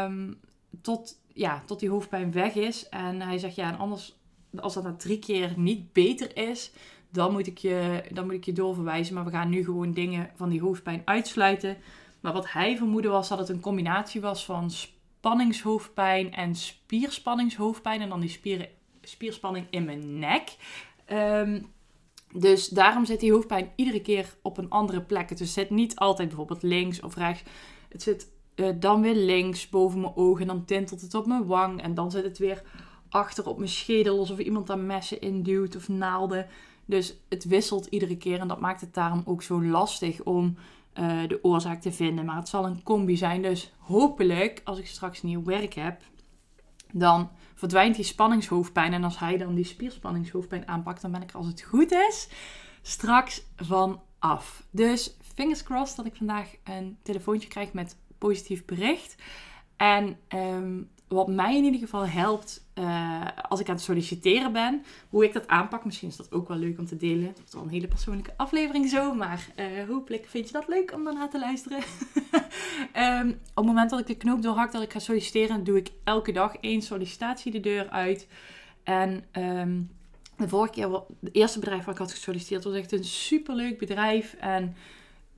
Um, 0.04 0.40
tot, 0.82 1.20
ja, 1.32 1.62
tot 1.66 1.80
die 1.80 1.90
hoofdpijn 1.90 2.32
weg 2.32 2.54
is. 2.54 2.88
En 2.88 3.20
hij 3.20 3.38
zegt 3.38 3.54
ja, 3.54 3.72
en 3.72 3.78
anders, 3.78 4.16
als 4.56 4.74
dat 4.74 4.82
na 4.82 4.94
drie 4.96 5.18
keer 5.18 5.52
niet 5.56 5.92
beter 5.92 6.36
is, 6.36 6.72
dan 7.10 7.32
moet, 7.32 7.46
ik 7.46 7.58
je, 7.58 8.04
dan 8.12 8.24
moet 8.24 8.34
ik 8.34 8.44
je 8.44 8.52
doorverwijzen. 8.52 9.14
Maar 9.14 9.24
we 9.24 9.30
gaan 9.30 9.48
nu 9.48 9.64
gewoon 9.64 9.92
dingen 9.92 10.30
van 10.34 10.48
die 10.48 10.60
hoofdpijn 10.60 11.02
uitsluiten. 11.04 11.76
Maar 12.20 12.32
wat 12.32 12.52
hij 12.52 12.76
vermoedde 12.76 13.08
was 13.08 13.28
dat 13.28 13.38
het 13.38 13.48
een 13.48 13.60
combinatie 13.60 14.20
was 14.20 14.44
van 14.44 14.70
spanningshoofdpijn 14.70 16.32
en 16.34 16.54
spierspanningshoofdpijn. 16.54 18.00
En 18.00 18.08
dan 18.08 18.20
die 18.20 18.28
spieren 18.28 18.68
spierspanning 19.02 19.66
in 19.70 19.84
mijn 19.84 20.18
nek. 20.18 20.56
Um, 21.12 21.70
dus 22.32 22.68
daarom 22.68 23.04
zit 23.04 23.20
die 23.20 23.32
hoofdpijn 23.32 23.72
iedere 23.76 24.02
keer 24.02 24.34
op 24.42 24.58
een 24.58 24.70
andere 24.70 25.00
plek. 25.00 25.28
Het 25.28 25.48
zit 25.48 25.70
niet 25.70 25.96
altijd 25.96 26.28
bijvoorbeeld 26.28 26.62
links 26.62 27.00
of 27.00 27.16
rechts. 27.16 27.42
Het 27.88 28.02
zit 28.02 28.30
uh, 28.56 28.68
dan 28.80 29.00
weer 29.00 29.14
links 29.14 29.68
boven 29.68 30.00
mijn 30.00 30.16
ogen. 30.16 30.40
En 30.40 30.46
dan 30.46 30.64
tintelt 30.64 31.00
het 31.00 31.14
op 31.14 31.26
mijn 31.26 31.46
wang. 31.46 31.82
En 31.82 31.94
dan 31.94 32.10
zit 32.10 32.24
het 32.24 32.38
weer 32.38 32.62
achter 33.08 33.46
op 33.46 33.56
mijn 33.56 33.70
schedel. 33.70 34.18
Alsof 34.18 34.38
iemand 34.38 34.66
daar 34.66 34.78
messen 34.78 35.20
induwt 35.20 35.76
of 35.76 35.88
naalden. 35.88 36.46
Dus 36.84 37.16
het 37.28 37.44
wisselt 37.44 37.86
iedere 37.86 38.16
keer. 38.16 38.38
En 38.38 38.48
dat 38.48 38.60
maakt 38.60 38.80
het 38.80 38.94
daarom 38.94 39.22
ook 39.24 39.42
zo 39.42 39.64
lastig 39.64 40.22
om 40.22 40.56
uh, 41.00 41.28
de 41.28 41.38
oorzaak 41.42 41.80
te 41.80 41.92
vinden. 41.92 42.24
Maar 42.24 42.36
het 42.36 42.48
zal 42.48 42.66
een 42.66 42.82
combi 42.82 43.16
zijn. 43.16 43.42
Dus 43.42 43.72
hopelijk, 43.78 44.60
als 44.64 44.78
ik 44.78 44.86
straks 44.86 45.22
nieuw 45.22 45.44
werk 45.44 45.74
heb, 45.74 46.00
dan 46.92 47.30
verdwijnt 47.62 47.96
die 47.96 48.04
spanningshoofdpijn. 48.04 48.92
En 48.92 49.04
als 49.04 49.18
hij 49.18 49.36
dan 49.36 49.54
die 49.54 49.64
spierspanningshoofdpijn 49.64 50.68
aanpakt, 50.68 51.02
dan 51.02 51.10
ben 51.10 51.22
ik 51.22 51.30
er 51.30 51.36
als 51.36 51.46
het 51.46 51.62
goed 51.62 51.92
is 51.92 52.28
straks 52.82 53.42
van 53.56 54.02
af. 54.18 54.66
Dus 54.70 55.16
fingers 55.34 55.62
crossed 55.62 55.96
dat 55.96 56.06
ik 56.06 56.16
vandaag 56.16 56.54
een 56.64 56.98
telefoontje 57.02 57.48
krijg 57.48 57.72
met 57.72 57.96
positief 58.18 58.64
bericht. 58.64 59.22
En 59.76 60.18
um, 60.28 60.90
wat 61.12 61.28
mij 61.28 61.56
in 61.56 61.64
ieder 61.64 61.80
geval 61.80 62.06
helpt 62.06 62.64
uh, 62.74 63.26
als 63.48 63.60
ik 63.60 63.68
aan 63.68 63.74
het 63.74 63.84
solliciteren 63.84 64.52
ben, 64.52 64.84
hoe 65.08 65.24
ik 65.24 65.32
dat 65.32 65.48
aanpak. 65.48 65.84
Misschien 65.84 66.08
is 66.08 66.16
dat 66.16 66.32
ook 66.32 66.48
wel 66.48 66.56
leuk 66.56 66.78
om 66.78 66.86
te 66.86 66.96
delen. 66.96 67.26
Het 67.26 67.42
is 67.46 67.52
wel 67.52 67.62
een 67.62 67.68
hele 67.68 67.88
persoonlijke 67.88 68.32
aflevering 68.36 68.88
zo, 68.88 69.14
maar 69.14 69.46
uh, 69.56 69.88
hopelijk 69.88 70.26
vind 70.26 70.46
je 70.46 70.52
dat 70.52 70.68
leuk 70.68 70.92
om 70.94 71.04
daarna 71.04 71.28
te 71.28 71.38
luisteren. 71.38 71.78
um, 72.96 73.28
op 73.54 73.54
het 73.54 73.64
moment 73.64 73.90
dat 73.90 74.00
ik 74.00 74.06
de 74.06 74.16
knoop 74.16 74.42
doorhak 74.42 74.72
dat 74.72 74.82
ik 74.82 74.92
ga 74.92 74.98
solliciteren, 74.98 75.64
doe 75.64 75.78
ik 75.78 75.90
elke 76.04 76.32
dag 76.32 76.56
één 76.56 76.82
sollicitatie 76.82 77.52
de 77.52 77.60
deur 77.60 77.88
uit. 77.88 78.26
En 78.82 79.24
um, 79.32 79.90
de 80.36 80.48
vorige 80.48 80.72
keer, 80.72 80.92
het 81.20 81.34
eerste 81.34 81.58
bedrijf 81.58 81.84
waar 81.84 81.94
ik 81.94 82.00
had 82.00 82.12
gesolliciteerd, 82.12 82.64
was 82.64 82.74
echt 82.74 82.92
een 82.92 83.04
superleuk 83.04 83.78
bedrijf. 83.78 84.34
En 84.34 84.76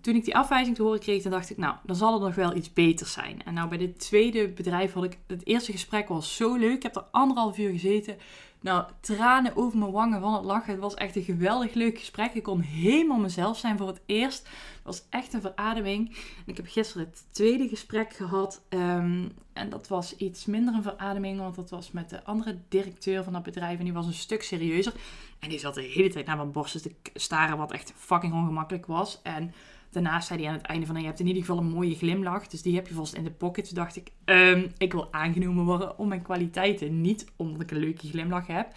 toen 0.04 0.14
ik 0.14 0.24
die 0.24 0.36
afwijzing 0.36 0.76
te 0.76 0.82
horen 0.82 1.00
kreeg, 1.00 1.22
dan 1.22 1.32
dacht 1.32 1.50
ik, 1.50 1.56
nou, 1.56 1.74
dan 1.82 1.96
zal 1.96 2.14
er 2.14 2.20
nog 2.20 2.34
wel 2.34 2.56
iets 2.56 2.72
beters 2.72 3.12
zijn. 3.12 3.42
En 3.44 3.54
nou, 3.54 3.68
bij 3.68 3.78
dit 3.78 3.98
tweede 3.98 4.48
bedrijf 4.48 4.92
had 4.92 5.04
ik, 5.04 5.18
het 5.26 5.46
eerste 5.46 5.72
gesprek 5.72 6.08
was 6.08 6.36
zo 6.36 6.54
leuk. 6.54 6.76
Ik 6.76 6.82
heb 6.82 6.96
er 6.96 7.04
anderhalf 7.10 7.58
uur 7.58 7.70
gezeten. 7.70 8.16
Nou, 8.60 8.84
tranen 9.00 9.56
over 9.56 9.78
mijn 9.78 9.90
wangen 9.90 10.20
van 10.20 10.34
het 10.34 10.44
lachen. 10.44 10.72
Het 10.72 10.80
was 10.80 10.94
echt 10.94 11.16
een 11.16 11.22
geweldig 11.22 11.74
leuk 11.74 11.98
gesprek. 11.98 12.34
Ik 12.34 12.42
kon 12.42 12.60
helemaal 12.60 13.18
mezelf 13.18 13.58
zijn 13.58 13.78
voor 13.78 13.86
het 13.86 14.00
eerst. 14.06 14.42
Het 14.42 14.82
was 14.82 15.02
echt 15.10 15.32
een 15.32 15.40
verademing. 15.40 16.08
En 16.08 16.44
ik 16.46 16.56
heb 16.56 16.66
gisteren 16.68 17.06
het 17.06 17.24
tweede 17.30 17.68
gesprek 17.68 18.12
gehad. 18.12 18.62
Ehm, 18.68 19.28
en 19.52 19.70
dat 19.70 19.88
was 19.88 20.16
iets 20.16 20.46
minder 20.46 20.74
een 20.74 20.82
verademing, 20.82 21.38
want 21.38 21.54
dat 21.54 21.70
was 21.70 21.90
met 21.90 22.10
de 22.10 22.24
andere 22.24 22.58
directeur 22.68 23.24
van 23.24 23.32
dat 23.32 23.42
bedrijf. 23.42 23.78
En 23.78 23.84
die 23.84 23.92
was 23.92 24.06
een 24.06 24.12
stuk 24.12 24.42
serieuzer. 24.42 24.92
En 25.38 25.48
die 25.48 25.58
zat 25.58 25.74
de 25.74 25.82
hele 25.82 26.10
tijd 26.10 26.26
naar 26.26 26.36
mijn 26.36 26.52
borsten 26.52 26.82
te 26.82 26.94
staren, 27.14 27.56
wat 27.58 27.72
echt 27.72 27.92
fucking 27.96 28.32
ongemakkelijk 28.32 28.86
was. 28.86 29.20
En 29.22 29.54
daarnaast 29.94 30.26
zei 30.26 30.40
hij 30.40 30.48
aan 30.48 30.56
het 30.56 30.66
einde 30.66 30.86
van, 30.86 30.94
nou, 30.94 31.06
je 31.06 31.10
hebt 31.10 31.22
in 31.22 31.28
ieder 31.28 31.42
geval 31.42 31.58
een 31.58 31.70
mooie 31.70 31.94
glimlach. 31.94 32.46
Dus 32.46 32.62
die 32.62 32.74
heb 32.74 32.88
je 32.88 32.94
vast 32.94 33.14
in 33.14 33.24
de 33.24 33.30
pocket. 33.30 33.66
Toen 33.66 33.74
dacht 33.74 33.96
ik, 33.96 34.10
um, 34.24 34.72
ik 34.78 34.92
wil 34.92 35.12
aangenomen 35.12 35.64
worden 35.64 35.98
om 35.98 36.08
mijn 36.08 36.22
kwaliteiten. 36.22 37.00
Niet 37.00 37.26
omdat 37.36 37.60
ik 37.60 37.70
een 37.70 37.78
leuke 37.78 38.08
glimlach 38.08 38.46
heb. 38.46 38.72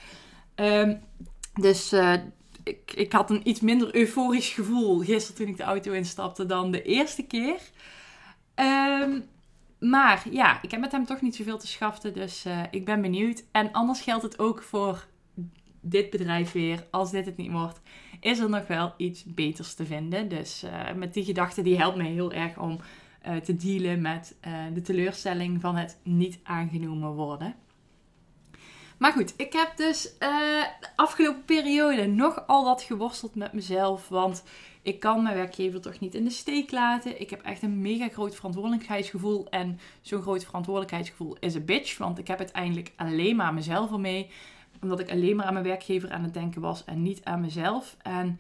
Um, 0.56 1.00
dus 1.54 1.94
uh, 1.94 2.14
ik, 2.64 2.94
ik 2.96 3.12
had 3.12 3.30
een 3.30 3.48
iets 3.50 3.60
minder 3.60 3.96
euforisch 3.96 4.50
gevoel 4.50 5.00
gisteren 5.00 5.36
toen 5.36 5.48
ik 5.48 5.58
de 5.58 5.64
auto 5.64 5.92
instapte 5.92 6.46
dan 6.46 6.72
de 6.72 6.82
eerste 6.82 7.24
keer. 7.24 7.60
Um, 8.56 9.24
maar 9.80 10.26
ja, 10.32 10.62
ik 10.62 10.72
heb 10.72 10.80
met 10.80 10.92
hem 10.92 11.06
toch 11.06 11.22
niet 11.22 11.36
zoveel 11.36 11.58
te 11.58 11.68
schaften. 11.68 12.14
Dus 12.14 12.46
uh, 12.46 12.62
ik 12.72 12.86
ben 12.86 13.02
benieuwd. 13.02 13.44
En 13.52 13.72
anders 13.72 14.02
geldt 14.02 14.24
het 14.24 14.40
ook 14.40 14.64
voor 14.64 15.08
dit 15.82 16.10
bedrijf 16.10 16.52
weer. 16.52 16.88
Als 16.92 17.12
dit 17.12 17.26
het 17.26 17.38
niet 17.38 17.52
wordt, 17.52 17.80
is 18.28 18.40
er 18.40 18.50
nog 18.50 18.68
wel 18.68 18.94
iets 18.98 19.24
beters 19.24 19.74
te 19.74 19.86
vinden. 19.86 20.30
Dus 20.30 20.64
uh, 20.64 20.94
met 20.96 21.14
die 21.14 21.24
gedachte, 21.24 21.62
die 21.62 21.78
helpt 21.78 21.98
mij 21.98 22.12
heel 22.12 22.32
erg 22.32 22.58
om 22.58 22.80
uh, 23.28 23.36
te 23.36 23.56
dealen 23.56 24.02
met 24.02 24.36
de 24.74 24.82
teleurstelling 24.82 25.62
van 25.62 25.76
het 25.76 25.98
niet 26.04 26.40
aangenomen 26.44 27.12
worden. 27.12 27.56
Maar 28.98 29.12
goed, 29.12 29.34
ik 29.38 29.54
heb 29.54 29.72
dus 29.76 30.16
de 30.20 30.68
afgelopen 30.96 31.46
periode 31.46 32.08
nogal 32.08 32.64
wat 32.64 32.82
geworsteld 32.82 33.36
met 33.36 33.54
mezelf. 33.54 34.08
Want 34.10 34.44
ik 34.82 35.00
kan 35.00 35.24
mijn 35.24 35.36
werkgever 35.36 35.82
toch 35.82 36.00
niet 36.00 36.16
in 36.16 36.24
de 36.24 36.30
steek 36.30 36.72
laten. 36.72 37.22
Ik 37.22 37.30
heb 37.30 37.42
echt 37.42 37.62
een 37.62 37.82
mega 37.82 38.10
groot 38.10 38.36
verantwoordelijkheidsgevoel. 38.36 39.50
En 39.50 39.80
zo'n 40.02 40.22
groot 40.22 40.46
verantwoordelijkheidsgevoel 40.46 41.38
is 41.40 41.56
een 41.56 41.66
bitch. 41.66 41.98
Want 41.98 42.18
ik 42.18 42.28
heb 42.28 42.40
uiteindelijk 42.40 42.92
alleen 42.96 43.36
maar 43.36 43.54
mezelf 43.54 43.92
ermee. 43.92 44.30
Omdat 44.82 45.00
ik 45.00 45.12
alleen 45.12 45.36
maar 45.36 45.46
aan 45.46 45.54
mijn 45.54 45.66
werkgever 45.66 46.12
aan 46.12 46.24
het 46.24 46.34
denken 46.34 46.62
was 46.62 46.86
en 46.86 47.02
niet 47.02 47.24
aan 47.24 47.42
mezelf. 47.42 47.98
En 48.02 48.40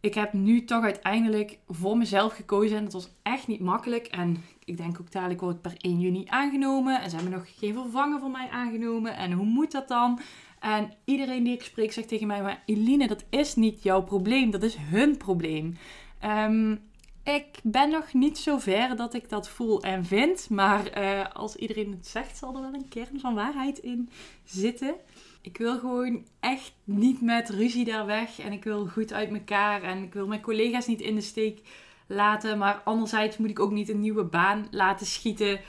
ik 0.00 0.14
heb 0.14 0.32
nu 0.32 0.64
toch 0.64 0.82
uiteindelijk 0.82 1.58
voor 1.68 1.96
mezelf 1.96 2.34
gekozen. 2.34 2.76
En 2.76 2.84
dat 2.84 2.92
was 2.92 3.10
echt 3.22 3.46
niet 3.46 3.60
makkelijk. 3.60 4.06
En 4.06 4.44
ik 4.64 4.76
denk 4.76 5.00
ook 5.00 5.12
dadelijk 5.12 5.40
word 5.40 5.60
per 5.60 5.74
1 5.76 6.00
juni 6.00 6.24
aangenomen. 6.28 7.00
En 7.00 7.10
ze 7.10 7.16
hebben 7.16 7.34
nog 7.34 7.58
geen 7.58 7.74
vervanger 7.74 8.20
voor 8.20 8.30
mij 8.30 8.48
aangenomen. 8.50 9.16
En 9.16 9.32
hoe 9.32 9.46
moet 9.46 9.72
dat 9.72 9.88
dan? 9.88 10.20
En 10.60 10.92
iedereen 11.04 11.44
die 11.44 11.52
ik 11.52 11.62
spreek 11.62 11.92
zegt 11.92 12.08
tegen 12.08 12.26
mij: 12.26 12.42
Maar 12.42 12.62
Eline, 12.66 13.08
dat 13.08 13.24
is 13.30 13.54
niet 13.54 13.82
jouw 13.82 14.02
probleem, 14.02 14.50
dat 14.50 14.62
is 14.62 14.76
hun 14.76 15.16
probleem. 15.16 15.76
Um, 16.24 16.80
ik 17.24 17.60
ben 17.62 17.90
nog 17.90 18.12
niet 18.12 18.38
zo 18.38 18.58
ver 18.58 18.96
dat 18.96 19.14
ik 19.14 19.28
dat 19.28 19.48
voel 19.48 19.82
en 19.82 20.04
vind. 20.04 20.50
Maar 20.50 21.02
uh, 21.02 21.26
als 21.32 21.56
iedereen 21.56 21.90
het 21.90 22.06
zegt, 22.06 22.36
zal 22.36 22.54
er 22.54 22.60
wel 22.60 22.74
een 22.74 22.88
kern 22.88 23.20
van 23.20 23.34
waarheid 23.34 23.78
in 23.78 24.10
zitten. 24.44 24.94
Ik 25.42 25.56
wil 25.56 25.78
gewoon 25.78 26.26
echt 26.40 26.72
niet 26.84 27.20
met 27.20 27.48
ruzie 27.48 27.84
daar 27.84 28.06
weg. 28.06 28.38
En 28.38 28.52
ik 28.52 28.64
wil 28.64 28.86
goed 28.86 29.12
uit 29.12 29.32
elkaar. 29.32 29.82
En 29.82 30.02
ik 30.02 30.12
wil 30.12 30.26
mijn 30.26 30.40
collega's 30.40 30.86
niet 30.86 31.00
in 31.00 31.14
de 31.14 31.20
steek 31.20 31.60
laten. 32.06 32.58
Maar 32.58 32.80
anderzijds 32.84 33.36
moet 33.36 33.50
ik 33.50 33.60
ook 33.60 33.72
niet 33.72 33.88
een 33.88 34.00
nieuwe 34.00 34.24
baan 34.24 34.66
laten 34.70 35.06
schieten. 35.06 35.60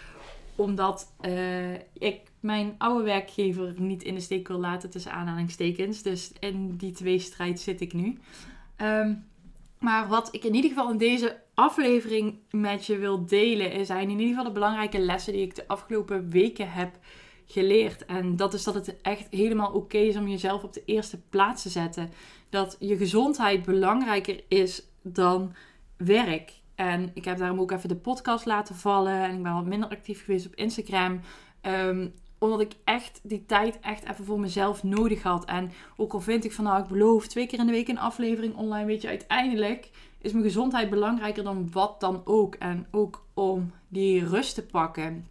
Omdat 0.55 1.13
uh, 1.21 1.73
ik 1.93 2.19
mijn 2.39 2.75
oude 2.77 3.03
werkgever 3.03 3.73
niet 3.77 4.03
in 4.03 4.13
de 4.13 4.21
steek 4.21 4.47
wil 4.47 4.59
laten 4.59 4.89
tussen 4.89 5.11
aanhalingstekens. 5.11 6.01
Dus 6.01 6.31
in 6.39 6.75
die 6.75 6.91
twee 6.91 7.19
strijd 7.19 7.59
zit 7.59 7.81
ik 7.81 7.93
nu. 7.93 8.17
Um, 8.81 9.29
maar 9.79 10.07
wat 10.07 10.29
ik 10.31 10.43
in 10.43 10.55
ieder 10.55 10.69
geval 10.69 10.91
in 10.91 10.97
deze 10.97 11.41
aflevering 11.53 12.35
met 12.51 12.85
je 12.85 12.97
wil 12.97 13.25
delen, 13.25 13.85
zijn 13.85 14.09
in 14.09 14.19
ieder 14.19 14.27
geval 14.27 14.43
de 14.43 14.51
belangrijke 14.51 14.99
lessen 14.99 15.33
die 15.33 15.41
ik 15.41 15.55
de 15.55 15.67
afgelopen 15.67 16.29
weken 16.29 16.71
heb 16.71 16.97
geleerd. 17.51 18.05
En 18.05 18.35
dat 18.35 18.53
is 18.53 18.63
dat 18.63 18.73
het 18.73 19.01
echt 19.01 19.27
helemaal 19.29 19.71
oké 19.71 19.97
is 19.97 20.17
om 20.17 20.27
jezelf 20.27 20.63
op 20.63 20.73
de 20.73 20.83
eerste 20.85 21.19
plaats 21.29 21.61
te 21.61 21.69
zetten. 21.69 22.09
Dat 22.49 22.75
je 22.79 22.97
gezondheid 22.97 23.63
belangrijker 23.63 24.43
is 24.47 24.83
dan 25.01 25.53
werk. 25.97 26.53
En 26.75 27.11
ik 27.13 27.25
heb 27.25 27.37
daarom 27.37 27.59
ook 27.59 27.71
even 27.71 27.89
de 27.89 27.95
podcast 27.95 28.45
laten 28.45 28.75
vallen. 28.75 29.23
En 29.23 29.35
ik 29.35 29.43
ben 29.43 29.53
wat 29.53 29.65
minder 29.65 29.89
actief 29.89 30.23
geweest 30.23 30.45
op 30.45 30.55
Instagram. 30.55 31.19
Um, 31.61 32.13
omdat 32.41 32.61
ik 32.61 32.73
echt 32.83 33.19
die 33.23 33.45
tijd 33.45 33.79
echt 33.79 34.09
even 34.09 34.25
voor 34.25 34.39
mezelf 34.39 34.83
nodig 34.83 35.23
had. 35.23 35.45
En 35.45 35.71
ook 35.97 36.13
al 36.13 36.19
vind 36.19 36.45
ik 36.45 36.51
van 36.51 36.63
nou, 36.63 36.81
ik 36.81 36.87
beloof 36.87 37.27
twee 37.27 37.47
keer 37.47 37.59
in 37.59 37.65
de 37.65 37.71
week 37.71 37.87
een 37.87 37.99
aflevering 37.99 38.55
online. 38.55 38.85
Weet 38.85 39.01
je, 39.01 39.07
uiteindelijk 39.07 39.89
is 40.21 40.31
mijn 40.31 40.43
gezondheid 40.43 40.89
belangrijker 40.89 41.43
dan 41.43 41.71
wat 41.71 41.99
dan 41.99 42.21
ook. 42.25 42.55
En 42.55 42.87
ook 42.91 43.25
om 43.33 43.71
die 43.87 44.27
rust 44.27 44.55
te 44.55 44.63
pakken. 44.63 45.27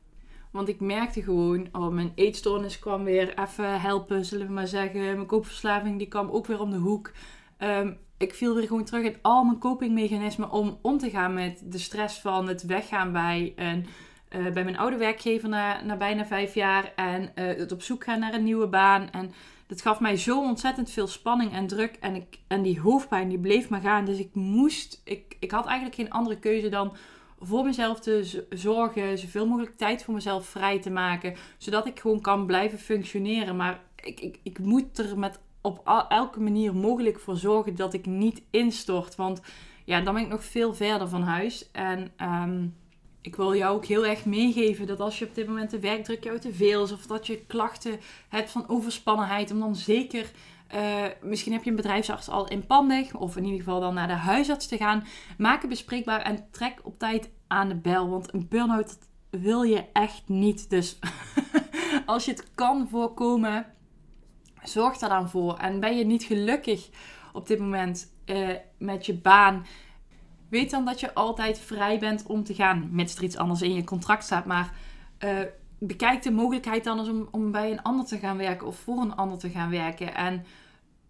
Want 0.50 0.68
ik 0.68 0.80
merkte 0.80 1.22
gewoon, 1.22 1.68
oh, 1.72 1.88
mijn 1.88 2.12
eetstoornis 2.14 2.78
kwam 2.78 3.04
weer 3.04 3.38
even 3.38 3.80
helpen, 3.80 4.24
zullen 4.24 4.46
we 4.46 4.52
maar 4.52 4.66
zeggen. 4.66 5.00
Mijn 5.00 5.26
koopverslaving 5.26 5.98
die 5.98 6.08
kwam 6.08 6.30
ook 6.30 6.46
weer 6.46 6.60
om 6.60 6.70
de 6.70 6.76
hoek. 6.76 7.12
Um, 7.58 7.98
ik 8.18 8.34
viel 8.34 8.54
weer 8.54 8.66
gewoon 8.66 8.84
terug 8.84 9.04
in 9.04 9.16
al 9.22 9.44
mijn 9.44 9.58
copingmechanismen 9.58 10.50
om 10.50 10.78
om 10.82 10.98
te 10.98 11.10
gaan 11.10 11.34
met 11.34 11.62
de 11.64 11.78
stress 11.78 12.20
van 12.20 12.48
het 12.48 12.62
weggaan 12.62 13.12
bij 13.12 13.52
een 13.56 13.86
uh, 14.36 14.52
bij 14.52 14.64
mijn 14.64 14.78
oude 14.78 14.96
werkgever 14.96 15.48
na, 15.48 15.82
na 15.82 15.96
bijna 15.96 16.26
vijf 16.26 16.54
jaar. 16.54 16.92
En 16.96 17.22
uh, 17.22 17.28
het 17.34 17.72
op 17.72 17.82
zoek 17.82 18.04
gaan 18.04 18.20
naar 18.20 18.34
een 18.34 18.44
nieuwe 18.44 18.66
baan. 18.66 19.10
En 19.10 19.32
dat 19.66 19.82
gaf 19.82 20.00
mij 20.00 20.16
zo 20.16 20.40
ontzettend 20.40 20.90
veel 20.90 21.06
spanning 21.06 21.52
en 21.52 21.66
druk. 21.66 21.96
En, 22.00 22.14
ik, 22.14 22.38
en 22.46 22.62
die 22.62 22.80
hoofdpijn 22.80 23.28
die 23.28 23.38
bleef 23.38 23.68
maar 23.68 23.80
gaan. 23.80 24.04
Dus 24.04 24.18
ik 24.18 24.34
moest, 24.34 25.00
ik, 25.04 25.36
ik 25.40 25.50
had 25.50 25.66
eigenlijk 25.66 25.94
geen 25.94 26.10
andere 26.10 26.38
keuze 26.38 26.68
dan 26.68 26.96
voor 27.40 27.64
mezelf 27.64 28.00
te 28.00 28.44
zorgen. 28.50 29.18
Zoveel 29.18 29.46
mogelijk 29.46 29.76
tijd 29.76 30.04
voor 30.04 30.14
mezelf 30.14 30.46
vrij 30.46 30.80
te 30.80 30.90
maken. 30.90 31.34
Zodat 31.58 31.86
ik 31.86 32.00
gewoon 32.00 32.20
kan 32.20 32.46
blijven 32.46 32.78
functioneren. 32.78 33.56
Maar 33.56 33.80
ik, 33.96 34.20
ik, 34.20 34.38
ik 34.42 34.58
moet 34.58 34.98
er 34.98 35.18
met 35.18 35.40
op 35.60 36.06
elke 36.08 36.40
manier 36.40 36.74
mogelijk 36.74 37.18
voor 37.20 37.36
zorgen 37.36 37.76
dat 37.76 37.94
ik 37.94 38.06
niet 38.06 38.42
instort. 38.50 39.16
Want 39.16 39.40
ja, 39.84 40.00
dan 40.00 40.14
ben 40.14 40.22
ik 40.22 40.28
nog 40.28 40.44
veel 40.44 40.74
verder 40.74 41.08
van 41.08 41.22
huis. 41.22 41.70
En 41.72 42.12
um, 42.20 42.74
ik 43.20 43.36
wil 43.36 43.56
jou 43.56 43.76
ook 43.76 43.84
heel 43.84 44.06
erg 44.06 44.24
meegeven 44.24 44.86
dat 44.86 45.00
als 45.00 45.18
je 45.18 45.24
op 45.24 45.34
dit 45.34 45.46
moment 45.46 45.70
de 45.70 45.80
werkdruk 45.80 46.24
jou 46.24 46.38
te 46.38 46.52
veel 46.52 46.82
is 46.82 46.92
of 46.92 47.06
dat 47.06 47.26
je 47.26 47.44
klachten 47.46 48.00
hebt 48.28 48.50
van 48.50 48.68
overspannenheid, 48.68 49.50
om 49.50 49.60
dan 49.60 49.76
zeker, 49.76 50.30
uh, 50.74 51.04
misschien 51.22 51.52
heb 51.52 51.62
je 51.62 51.70
een 51.70 51.76
bedrijfsarts 51.76 52.28
al 52.28 52.48
in 52.48 52.66
pandig 52.66 53.14
of 53.14 53.36
in 53.36 53.44
ieder 53.44 53.58
geval 53.58 53.80
dan 53.80 53.94
naar 53.94 54.08
de 54.08 54.12
huisarts 54.12 54.66
te 54.66 54.76
gaan, 54.76 55.06
maak 55.38 55.60
het 55.60 55.70
bespreekbaar 55.70 56.22
en 56.22 56.46
trek 56.50 56.80
op 56.82 56.98
tijd 56.98 57.30
aan 57.46 57.68
de 57.68 57.76
bel, 57.76 58.08
want 58.08 58.34
een 58.34 58.48
burn-out 58.48 58.98
wil 59.30 59.62
je 59.62 59.84
echt 59.92 60.22
niet. 60.26 60.70
Dus 60.70 60.98
als 62.06 62.24
je 62.24 62.30
het 62.30 62.50
kan 62.54 62.88
voorkomen, 62.88 63.66
zorg 64.62 64.98
daar 64.98 65.10
dan 65.10 65.28
voor. 65.28 65.56
En 65.56 65.80
ben 65.80 65.96
je 65.96 66.04
niet 66.04 66.22
gelukkig 66.22 66.88
op 67.32 67.46
dit 67.46 67.58
moment 67.58 68.12
uh, 68.26 68.48
met 68.78 69.06
je 69.06 69.14
baan, 69.14 69.66
weet 70.48 70.70
dan 70.70 70.84
dat 70.84 71.00
je 71.00 71.14
altijd 71.14 71.58
vrij 71.58 71.98
bent 71.98 72.26
om 72.26 72.44
te 72.44 72.54
gaan, 72.54 72.88
mits 72.90 73.16
er 73.16 73.22
iets 73.22 73.36
anders 73.36 73.62
in 73.62 73.74
je 73.74 73.84
contract 73.84 74.24
staat. 74.24 74.44
Maar 74.44 74.72
uh, 75.24 75.40
bekijk 75.78 76.22
de 76.22 76.30
mogelijkheid 76.30 76.84
dan 76.84 76.98
eens 76.98 77.08
om, 77.08 77.28
om 77.30 77.50
bij 77.50 77.70
een 77.70 77.82
ander 77.82 78.06
te 78.06 78.18
gaan 78.18 78.36
werken 78.36 78.66
of 78.66 78.76
voor 78.76 78.98
een 79.00 79.14
ander 79.14 79.38
te 79.38 79.50
gaan 79.50 79.70
werken. 79.70 80.14
En 80.14 80.44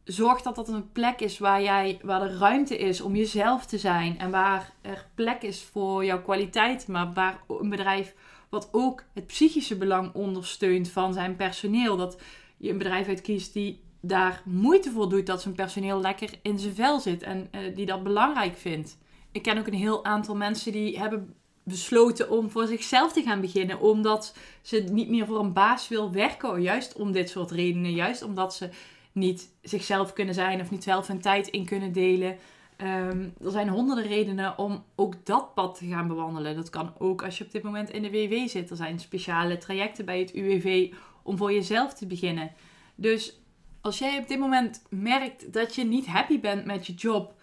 zorg 0.04 0.42
dat 0.42 0.54
dat 0.54 0.68
een 0.68 0.92
plek 0.92 1.20
is 1.20 1.38
waar, 1.38 1.62
jij, 1.62 1.98
waar 2.02 2.22
er 2.22 2.38
ruimte 2.38 2.78
is 2.78 3.00
om 3.00 3.16
jezelf 3.16 3.66
te 3.66 3.78
zijn. 3.78 4.18
En 4.18 4.30
waar 4.30 4.72
er 4.80 5.06
plek 5.14 5.42
is 5.42 5.62
voor 5.62 6.04
jouw 6.04 6.22
kwaliteit, 6.22 6.88
maar 6.88 7.12
waar 7.12 7.40
een 7.48 7.68
bedrijf 7.68 8.14
wat 8.48 8.68
ook 8.72 9.04
het 9.14 9.26
psychische 9.26 9.76
belang 9.76 10.14
ondersteunt 10.14 10.88
van 10.88 11.12
zijn 11.12 11.36
personeel. 11.36 11.96
Dat 11.96 12.20
je 12.56 12.70
een 12.70 12.78
bedrijf 12.78 13.08
uitkiest 13.08 13.52
die 13.52 13.80
daar 14.00 14.42
moeite 14.44 14.90
voor 14.90 15.08
doet 15.08 15.26
dat 15.26 15.42
zijn 15.42 15.54
personeel 15.54 16.00
lekker 16.00 16.30
in 16.42 16.58
zijn 16.58 16.74
vel 16.74 17.00
zit 17.00 17.22
en 17.22 17.48
uh, 17.52 17.76
die 17.76 17.86
dat 17.86 18.02
belangrijk 18.02 18.56
vindt 18.56 18.98
ik 19.32 19.42
ken 19.42 19.58
ook 19.58 19.66
een 19.66 19.74
heel 19.74 20.04
aantal 20.04 20.36
mensen 20.36 20.72
die 20.72 20.98
hebben 20.98 21.34
besloten 21.62 22.30
om 22.30 22.50
voor 22.50 22.66
zichzelf 22.66 23.12
te 23.12 23.22
gaan 23.22 23.40
beginnen. 23.40 23.80
Omdat 23.80 24.34
ze 24.62 24.78
niet 24.78 25.08
meer 25.08 25.26
voor 25.26 25.38
een 25.38 25.52
baas 25.52 25.88
wil 25.88 26.12
werken. 26.12 26.62
Juist 26.62 26.94
om 26.94 27.12
dit 27.12 27.30
soort 27.30 27.50
redenen. 27.50 27.92
Juist 27.92 28.22
omdat 28.22 28.54
ze 28.54 28.68
niet 29.12 29.50
zichzelf 29.62 30.12
kunnen 30.12 30.34
zijn 30.34 30.60
of 30.60 30.70
niet 30.70 30.82
zelf 30.82 31.06
hun 31.06 31.20
tijd 31.20 31.48
in 31.48 31.64
kunnen 31.64 31.92
delen. 31.92 32.38
Ehm, 32.76 33.28
er 33.44 33.50
zijn 33.50 33.68
honderden 33.68 34.06
redenen 34.06 34.58
om 34.58 34.84
ook 34.94 35.26
dat 35.26 35.54
pad 35.54 35.78
te 35.78 35.86
gaan 35.86 36.08
bewandelen. 36.08 36.56
Dat 36.56 36.70
kan 36.70 36.92
ook 36.98 37.22
als 37.24 37.38
je 37.38 37.44
op 37.44 37.52
dit 37.52 37.62
moment 37.62 37.90
in 37.90 38.02
de 38.02 38.10
WW 38.10 38.48
zit. 38.48 38.70
Er 38.70 38.76
zijn 38.76 38.98
speciale 38.98 39.58
trajecten 39.58 40.04
bij 40.04 40.18
het 40.18 40.34
UWV 40.34 40.92
om 41.22 41.36
voor 41.36 41.52
jezelf 41.52 41.94
te 41.94 42.06
beginnen. 42.06 42.52
Dus 42.94 43.40
als 43.80 43.98
jij 43.98 44.18
op 44.18 44.28
dit 44.28 44.38
moment 44.38 44.82
merkt 44.88 45.52
dat 45.52 45.74
je 45.74 45.84
niet 45.84 46.06
happy 46.06 46.40
bent 46.40 46.64
met 46.64 46.86
je 46.86 46.94
job, 46.94 47.34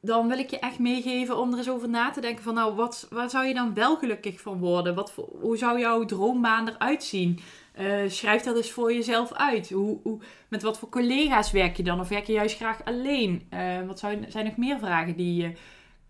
dan 0.00 0.28
wil 0.28 0.38
ik 0.38 0.50
je 0.50 0.58
echt 0.58 0.78
meegeven 0.78 1.38
om 1.38 1.52
er 1.52 1.58
eens 1.58 1.70
over 1.70 1.88
na 1.88 2.10
te 2.10 2.20
denken 2.20 2.44
van 2.44 2.54
nou, 2.54 2.74
wat, 2.74 3.06
waar 3.10 3.30
zou 3.30 3.46
je 3.46 3.54
dan 3.54 3.74
wel 3.74 3.96
gelukkig 3.96 4.40
van 4.40 4.58
worden? 4.58 4.94
Wat, 4.94 5.14
hoe 5.40 5.56
zou 5.56 5.78
jouw 5.78 6.04
droombaan 6.04 6.68
eruit 6.68 7.04
zien? 7.04 7.40
Uh, 7.80 8.08
schrijf 8.08 8.42
dat 8.42 8.56
eens 8.56 8.70
voor 8.70 8.92
jezelf 8.92 9.32
uit. 9.32 9.70
Hoe, 9.70 9.98
hoe, 10.02 10.18
met 10.48 10.62
wat 10.62 10.78
voor 10.78 10.88
collega's 10.88 11.50
werk 11.50 11.76
je 11.76 11.82
dan? 11.82 12.00
Of 12.00 12.08
werk 12.08 12.26
je 12.26 12.32
juist 12.32 12.56
graag 12.56 12.84
alleen? 12.84 13.48
Uh, 13.54 13.86
wat 13.86 13.98
zijn 13.98 14.44
nog 14.44 14.56
meer 14.56 14.78
vragen 14.78 15.16
die 15.16 15.42
je 15.42 15.52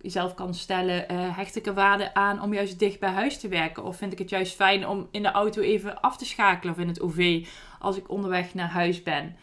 jezelf 0.00 0.34
kan 0.34 0.54
stellen? 0.54 1.12
Uh, 1.12 1.36
hecht 1.36 1.56
ik 1.56 1.66
er 1.66 1.74
waarde 1.74 2.14
aan 2.14 2.42
om 2.42 2.54
juist 2.54 2.78
dicht 2.78 3.00
bij 3.00 3.10
huis 3.10 3.38
te 3.38 3.48
werken? 3.48 3.84
Of 3.84 3.96
vind 3.96 4.12
ik 4.12 4.18
het 4.18 4.30
juist 4.30 4.54
fijn 4.54 4.86
om 4.88 5.08
in 5.10 5.22
de 5.22 5.30
auto 5.30 5.60
even 5.60 6.00
af 6.00 6.16
te 6.16 6.24
schakelen 6.24 6.74
of 6.74 6.80
in 6.80 6.88
het 6.88 7.00
OV 7.00 7.46
als 7.78 7.96
ik 7.96 8.10
onderweg 8.10 8.54
naar 8.54 8.70
huis 8.70 9.02
ben? 9.02 9.36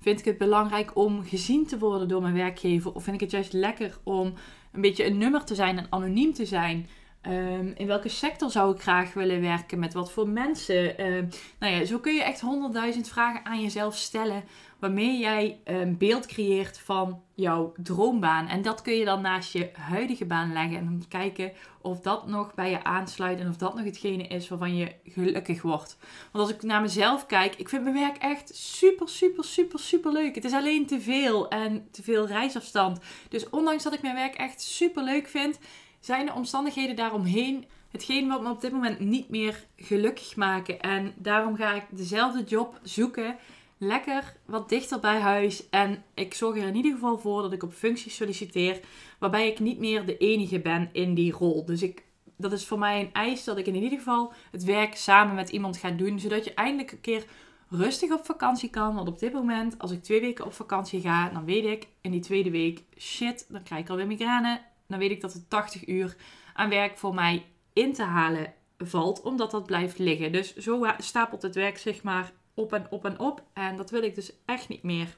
Vind 0.00 0.18
ik 0.18 0.24
het 0.24 0.38
belangrijk 0.38 0.96
om 0.96 1.24
gezien 1.24 1.66
te 1.66 1.78
worden 1.78 2.08
door 2.08 2.22
mijn 2.22 2.34
werkgever? 2.34 2.94
Of 2.94 3.02
vind 3.02 3.14
ik 3.14 3.22
het 3.22 3.30
juist 3.30 3.52
lekker 3.52 3.98
om 4.02 4.34
een 4.72 4.80
beetje 4.80 5.06
een 5.06 5.18
nummer 5.18 5.44
te 5.44 5.54
zijn 5.54 5.78
en 5.78 5.86
anoniem 5.90 6.32
te 6.32 6.46
zijn? 6.46 6.88
Um, 7.26 7.72
in 7.76 7.86
welke 7.86 8.08
sector 8.08 8.50
zou 8.50 8.74
ik 8.74 8.80
graag 8.80 9.14
willen 9.14 9.40
werken? 9.40 9.78
Met 9.78 9.94
wat 9.94 10.12
voor 10.12 10.28
mensen? 10.28 11.06
Um, 11.06 11.28
nou 11.58 11.72
ja, 11.74 11.84
zo 11.84 11.98
kun 11.98 12.14
je 12.14 12.22
echt 12.22 12.40
honderdduizend 12.40 13.08
vragen 13.08 13.44
aan 13.44 13.62
jezelf 13.62 13.96
stellen. 13.96 14.44
Waarmee 14.78 15.18
jij 15.18 15.60
een 15.64 15.98
beeld 15.98 16.26
creëert 16.26 16.78
van 16.78 17.22
jouw 17.34 17.72
droombaan. 17.76 18.48
En 18.48 18.62
dat 18.62 18.82
kun 18.82 18.94
je 18.94 19.04
dan 19.04 19.20
naast 19.20 19.52
je 19.52 19.70
huidige 19.72 20.24
baan 20.24 20.52
leggen. 20.52 20.76
En 20.76 20.84
dan 20.84 21.04
kijken 21.08 21.52
of 21.80 22.00
dat 22.00 22.26
nog 22.26 22.54
bij 22.54 22.70
je 22.70 22.84
aansluit. 22.84 23.40
En 23.40 23.48
of 23.48 23.56
dat 23.56 23.74
nog 23.74 23.84
hetgene 23.84 24.26
is 24.26 24.48
waarvan 24.48 24.76
je 24.76 24.92
gelukkig 25.04 25.62
wordt. 25.62 25.96
Want 26.32 26.44
als 26.44 26.54
ik 26.54 26.62
naar 26.62 26.80
mezelf 26.80 27.26
kijk, 27.26 27.54
ik 27.54 27.68
vind 27.68 27.82
mijn 27.82 27.94
werk 27.94 28.16
echt 28.16 28.56
super, 28.56 29.08
super, 29.08 29.44
super, 29.44 29.78
super 29.78 30.12
leuk. 30.12 30.34
Het 30.34 30.44
is 30.44 30.52
alleen 30.52 30.86
te 30.86 31.00
veel 31.00 31.48
en 31.48 31.88
te 31.90 32.02
veel 32.02 32.26
reisafstand. 32.26 32.98
Dus 33.28 33.50
ondanks 33.50 33.82
dat 33.82 33.94
ik 33.94 34.02
mijn 34.02 34.14
werk 34.14 34.34
echt 34.34 34.60
super 34.60 35.02
leuk 35.02 35.28
vind 35.28 35.58
zijn 36.04 36.26
de 36.26 36.32
omstandigheden 36.32 36.96
daaromheen 36.96 37.64
hetgeen 37.90 38.28
wat 38.28 38.42
me 38.42 38.50
op 38.50 38.60
dit 38.60 38.72
moment 38.72 39.00
niet 39.00 39.28
meer 39.28 39.64
gelukkig 39.76 40.36
maken. 40.36 40.80
En 40.80 41.14
daarom 41.16 41.56
ga 41.56 41.74
ik 41.74 41.84
dezelfde 41.90 42.42
job 42.42 42.80
zoeken. 42.82 43.36
Lekker 43.78 44.36
wat 44.44 44.68
dichter 44.68 45.00
bij 45.00 45.18
huis. 45.18 45.68
En 45.70 46.02
ik 46.14 46.34
zorg 46.34 46.56
er 46.56 46.66
in 46.66 46.74
ieder 46.74 46.92
geval 46.92 47.18
voor 47.18 47.42
dat 47.42 47.52
ik 47.52 47.62
op 47.62 47.72
functies 47.72 48.16
solliciteer. 48.16 48.80
Waarbij 49.18 49.48
ik 49.48 49.58
niet 49.58 49.78
meer 49.78 50.06
de 50.06 50.16
enige 50.16 50.60
ben 50.60 50.88
in 50.92 51.14
die 51.14 51.32
rol. 51.32 51.64
Dus 51.64 51.82
ik, 51.82 52.02
dat 52.36 52.52
is 52.52 52.66
voor 52.66 52.78
mij 52.78 53.00
een 53.00 53.12
eis 53.12 53.44
dat 53.44 53.58
ik 53.58 53.66
in 53.66 53.74
ieder 53.74 53.98
geval 53.98 54.32
het 54.50 54.64
werk 54.64 54.94
samen 54.96 55.34
met 55.34 55.50
iemand 55.50 55.76
ga 55.76 55.90
doen. 55.90 56.20
Zodat 56.20 56.44
je 56.44 56.54
eindelijk 56.54 56.92
een 56.92 57.00
keer 57.00 57.24
rustig 57.68 58.12
op 58.12 58.24
vakantie 58.24 58.70
kan. 58.70 58.94
Want 58.94 59.08
op 59.08 59.18
dit 59.18 59.32
moment, 59.32 59.78
als 59.78 59.90
ik 59.90 60.02
twee 60.02 60.20
weken 60.20 60.44
op 60.44 60.52
vakantie 60.52 61.00
ga, 61.00 61.28
dan 61.28 61.44
weet 61.44 61.64
ik 61.64 61.86
in 62.00 62.10
die 62.10 62.20
tweede 62.20 62.50
week, 62.50 62.82
shit, 62.98 63.46
dan 63.48 63.62
krijg 63.62 63.82
ik 63.82 63.90
alweer 63.90 64.06
migraine 64.06 64.60
dan 64.88 64.98
weet 64.98 65.10
ik 65.10 65.20
dat 65.20 65.34
er 65.34 65.48
80 65.48 65.88
uur 65.88 66.16
aan 66.54 66.68
werk 66.68 66.98
voor 66.98 67.14
mij 67.14 67.46
in 67.72 67.92
te 67.92 68.02
halen 68.02 68.52
valt, 68.78 69.22
omdat 69.22 69.50
dat 69.50 69.66
blijft 69.66 69.98
liggen. 69.98 70.32
Dus 70.32 70.56
zo 70.56 70.86
stapelt 70.98 71.42
het 71.42 71.54
werk 71.54 71.78
zeg 71.78 72.02
maar 72.02 72.32
op 72.54 72.72
en 72.72 72.86
op 72.90 73.04
en 73.04 73.18
op. 73.18 73.42
En 73.52 73.76
dat 73.76 73.90
wil 73.90 74.02
ik 74.02 74.14
dus 74.14 74.32
echt 74.44 74.68
niet 74.68 74.82
meer. 74.82 75.16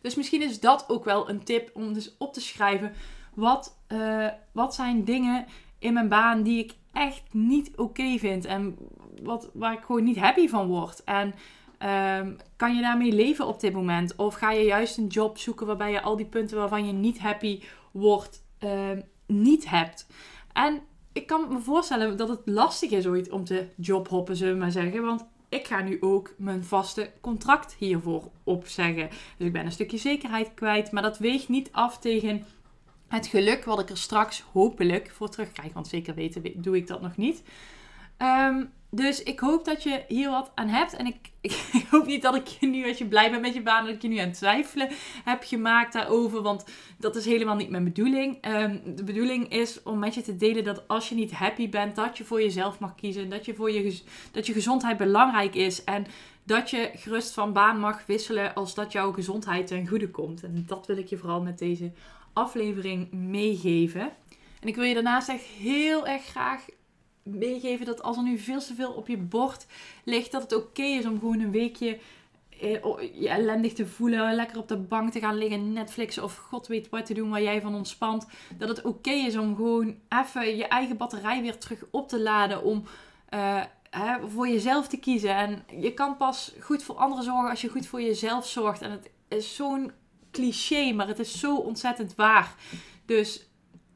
Dus 0.00 0.14
misschien 0.14 0.42
is 0.42 0.60
dat 0.60 0.84
ook 0.88 1.04
wel 1.04 1.28
een 1.28 1.44
tip 1.44 1.70
om 1.74 1.92
dus 1.92 2.14
op 2.18 2.32
te 2.32 2.40
schrijven. 2.40 2.92
Wat, 3.34 3.78
uh, 3.92 4.28
wat 4.52 4.74
zijn 4.74 5.04
dingen 5.04 5.46
in 5.78 5.92
mijn 5.92 6.08
baan 6.08 6.42
die 6.42 6.64
ik 6.64 6.74
echt 6.92 7.22
niet 7.30 7.76
oké 7.76 8.18
vind. 8.18 8.44
En 8.44 8.76
wat, 9.22 9.50
waar 9.52 9.72
ik 9.72 9.84
gewoon 9.84 10.04
niet 10.04 10.18
happy 10.18 10.48
van 10.48 10.66
word. 10.66 11.04
En 11.04 11.34
um, 12.18 12.36
kan 12.56 12.74
je 12.74 12.82
daarmee 12.82 13.12
leven 13.12 13.46
op 13.46 13.60
dit 13.60 13.72
moment? 13.72 14.16
Of 14.16 14.34
ga 14.34 14.50
je 14.50 14.64
juist 14.64 14.96
een 14.96 15.06
job 15.06 15.38
zoeken 15.38 15.66
waarbij 15.66 15.92
je 15.92 16.02
al 16.02 16.16
die 16.16 16.26
punten 16.26 16.56
waarvan 16.56 16.86
je 16.86 16.92
niet 16.92 17.18
happy 17.18 17.62
wordt 17.92 18.44
Ehm, 18.58 19.00
niet 19.26 19.70
hebt. 19.70 20.06
En 20.52 20.80
ik 21.12 21.26
kan 21.26 21.48
me 21.48 21.58
voorstellen 21.58 22.16
dat 22.16 22.28
het 22.28 22.40
lastig 22.44 22.90
is 22.90 23.06
ooit 23.06 23.30
om 23.30 23.44
te 23.44 23.68
jobhoppen, 23.76 24.36
zullen 24.36 24.52
we 24.52 24.60
maar 24.60 24.70
zeggen. 24.70 25.02
Want 25.02 25.26
ik 25.48 25.66
ga 25.66 25.80
nu 25.80 25.96
ook 26.00 26.34
mijn 26.38 26.64
vaste 26.64 27.10
contract 27.20 27.74
hiervoor 27.78 28.30
opzeggen. 28.44 29.08
Dus 29.36 29.46
ik 29.46 29.52
ben 29.52 29.64
een 29.64 29.72
stukje 29.72 29.98
zekerheid 29.98 30.54
kwijt. 30.54 30.92
Maar 30.92 31.02
dat 31.02 31.18
weegt 31.18 31.48
niet 31.48 31.68
af 31.72 31.98
tegen 31.98 32.44
het 33.08 33.26
geluk 33.26 33.64
wat 33.64 33.80
ik 33.80 33.90
er 33.90 33.98
straks 33.98 34.44
hopelijk 34.52 35.10
voor 35.10 35.28
terugkrijg. 35.28 35.72
Want 35.72 35.88
zeker 35.88 36.14
weten 36.14 36.62
doe 36.62 36.76
ik 36.76 36.86
dat 36.86 37.00
nog 37.00 37.16
niet. 37.16 37.42
Um, 38.18 38.72
dus 38.96 39.22
ik 39.22 39.38
hoop 39.38 39.64
dat 39.64 39.82
je 39.82 40.04
hier 40.08 40.30
wat 40.30 40.52
aan 40.54 40.68
hebt. 40.68 40.96
En 40.96 41.06
ik, 41.06 41.16
ik, 41.80 41.86
hoop 41.90 42.06
niet 42.06 42.22
dat 42.22 42.34
ik 42.34 42.46
je 42.46 42.66
nu, 42.66 42.88
als 42.88 42.98
je 42.98 43.06
blij 43.06 43.30
bent 43.30 43.42
met 43.42 43.54
je 43.54 43.62
baan, 43.62 43.84
dat 43.84 43.94
ik 43.94 44.02
je 44.02 44.08
nu 44.08 44.18
aan 44.18 44.28
het 44.28 44.36
twijfelen 44.36 44.88
heb 45.24 45.42
gemaakt 45.44 45.92
daarover. 45.92 46.42
Want 46.42 46.64
dat 46.98 47.16
is 47.16 47.24
helemaal 47.24 47.56
niet 47.56 47.70
mijn 47.70 47.84
bedoeling. 47.84 48.38
Ehm, 48.40 48.78
de 48.84 49.04
bedoeling 49.04 49.48
is 49.48 49.82
om 49.82 49.98
met 49.98 50.14
je 50.14 50.22
te 50.22 50.36
delen 50.36 50.64
dat 50.64 50.88
als 50.88 51.08
je 51.08 51.14
niet 51.14 51.32
happy 51.32 51.68
bent, 51.68 51.96
dat 51.96 52.18
je 52.18 52.24
voor 52.24 52.42
jezelf 52.42 52.78
mag 52.78 52.94
kiezen. 52.94 53.28
Dat 53.28 53.44
je, 53.44 53.54
voor 53.54 53.70
je, 53.70 54.00
dat 54.32 54.46
je 54.46 54.52
gezondheid 54.52 54.96
belangrijk 54.96 55.54
is. 55.54 55.84
En 55.84 56.06
dat 56.44 56.70
je 56.70 56.90
gerust 56.94 57.32
van 57.32 57.52
baan 57.52 57.80
mag 57.80 58.06
wisselen 58.06 58.54
als 58.54 58.74
dat 58.74 58.92
jouw 58.92 59.12
gezondheid 59.12 59.66
ten 59.66 59.88
goede 59.88 60.10
komt. 60.10 60.42
En 60.42 60.64
dat 60.66 60.86
wil 60.86 60.96
ik 60.96 61.06
je 61.06 61.16
vooral 61.16 61.42
met 61.42 61.58
deze 61.58 61.92
aflevering 62.32 63.12
meegeven. 63.12 64.12
En 64.60 64.68
ik 64.68 64.74
wil 64.74 64.84
je 64.84 64.94
daarnaast 64.94 65.28
echt 65.28 65.44
heel 65.44 66.06
erg 66.06 66.24
graag 66.24 66.64
meegeven 67.26 67.86
dat 67.86 68.02
als 68.02 68.16
er 68.16 68.22
nu 68.22 68.38
veel 68.38 68.60
te 68.60 68.74
veel 68.74 68.92
op 68.92 69.08
je 69.08 69.16
bord 69.16 69.66
ligt, 70.04 70.32
dat 70.32 70.42
het 70.42 70.54
oké 70.54 70.82
is 70.82 71.06
om 71.06 71.18
gewoon 71.18 71.40
een 71.40 71.50
weekje 71.50 71.98
eh, 72.60 72.82
je 73.20 73.28
ellendig 73.28 73.72
te 73.72 73.86
voelen, 73.86 74.34
lekker 74.34 74.58
op 74.58 74.68
de 74.68 74.76
bank 74.76 75.12
te 75.12 75.20
gaan 75.20 75.38
liggen, 75.38 75.72
Netflixen 75.72 76.22
of 76.22 76.36
god 76.36 76.66
weet 76.66 76.88
wat 76.88 77.06
te 77.06 77.14
doen 77.14 77.30
waar 77.30 77.42
jij 77.42 77.60
van 77.60 77.74
ontspant. 77.74 78.26
Dat 78.58 78.68
het 78.68 78.82
oké 78.82 79.10
is 79.10 79.36
om 79.36 79.56
gewoon 79.56 79.96
even 80.08 80.56
je 80.56 80.66
eigen 80.66 80.96
batterij 80.96 81.42
weer 81.42 81.58
terug 81.58 81.84
op 81.90 82.08
te 82.08 82.20
laden 82.20 82.62
om 82.62 82.84
uh, 83.34 83.62
hè, 83.90 84.28
voor 84.28 84.48
jezelf 84.48 84.88
te 84.88 84.96
kiezen. 84.96 85.36
En 85.36 85.64
je 85.80 85.94
kan 85.94 86.16
pas 86.16 86.54
goed 86.60 86.82
voor 86.82 86.94
anderen 86.94 87.24
zorgen 87.24 87.50
als 87.50 87.60
je 87.60 87.68
goed 87.68 87.86
voor 87.86 88.02
jezelf 88.02 88.46
zorgt. 88.46 88.82
En 88.82 88.90
het 88.90 89.10
is 89.28 89.54
zo'n 89.54 89.92
cliché, 90.30 90.92
maar 90.92 91.08
het 91.08 91.18
is 91.18 91.40
zo 91.40 91.56
ontzettend 91.56 92.14
waar. 92.14 92.54
Dus 93.06 93.45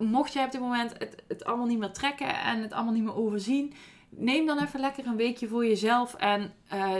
mocht 0.00 0.32
je 0.32 0.44
op 0.44 0.52
dit 0.52 0.60
moment 0.60 0.92
het, 0.98 1.22
het 1.28 1.44
allemaal 1.44 1.66
niet 1.66 1.78
meer 1.78 1.92
trekken 1.92 2.40
en 2.40 2.62
het 2.62 2.72
allemaal 2.72 2.92
niet 2.92 3.02
meer 3.02 3.16
overzien, 3.16 3.72
neem 4.08 4.46
dan 4.46 4.58
even 4.58 4.80
lekker 4.80 5.06
een 5.06 5.16
weekje 5.16 5.48
voor 5.48 5.66
jezelf. 5.66 6.14
En 6.14 6.52
uh, 6.72 6.94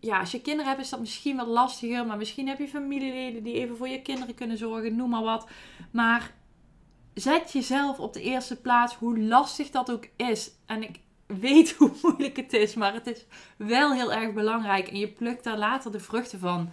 ja, 0.00 0.18
als 0.18 0.30
je 0.30 0.40
kinderen 0.40 0.70
hebt, 0.70 0.82
is 0.82 0.90
dat 0.90 1.00
misschien 1.00 1.36
wat 1.36 1.46
lastiger. 1.46 2.06
Maar 2.06 2.16
misschien 2.16 2.48
heb 2.48 2.58
je 2.58 2.68
familieleden 2.68 3.42
die 3.42 3.54
even 3.54 3.76
voor 3.76 3.88
je 3.88 4.02
kinderen 4.02 4.34
kunnen 4.34 4.58
zorgen, 4.58 4.96
noem 4.96 5.10
maar 5.10 5.22
wat. 5.22 5.48
Maar 5.90 6.34
zet 7.14 7.52
jezelf 7.52 7.98
op 7.98 8.12
de 8.12 8.22
eerste 8.22 8.60
plaats, 8.60 8.94
hoe 8.94 9.20
lastig 9.20 9.70
dat 9.70 9.90
ook 9.90 10.08
is. 10.16 10.50
En 10.66 10.82
ik 10.82 11.00
weet 11.26 11.72
hoe 11.78 11.92
moeilijk 12.02 12.36
het 12.36 12.52
is, 12.52 12.74
maar 12.74 12.94
het 12.94 13.06
is 13.06 13.24
wel 13.56 13.92
heel 13.92 14.12
erg 14.12 14.32
belangrijk. 14.32 14.88
En 14.88 14.98
je 14.98 15.08
plukt 15.08 15.44
daar 15.44 15.58
later 15.58 15.92
de 15.92 16.00
vruchten 16.00 16.38
van. 16.38 16.70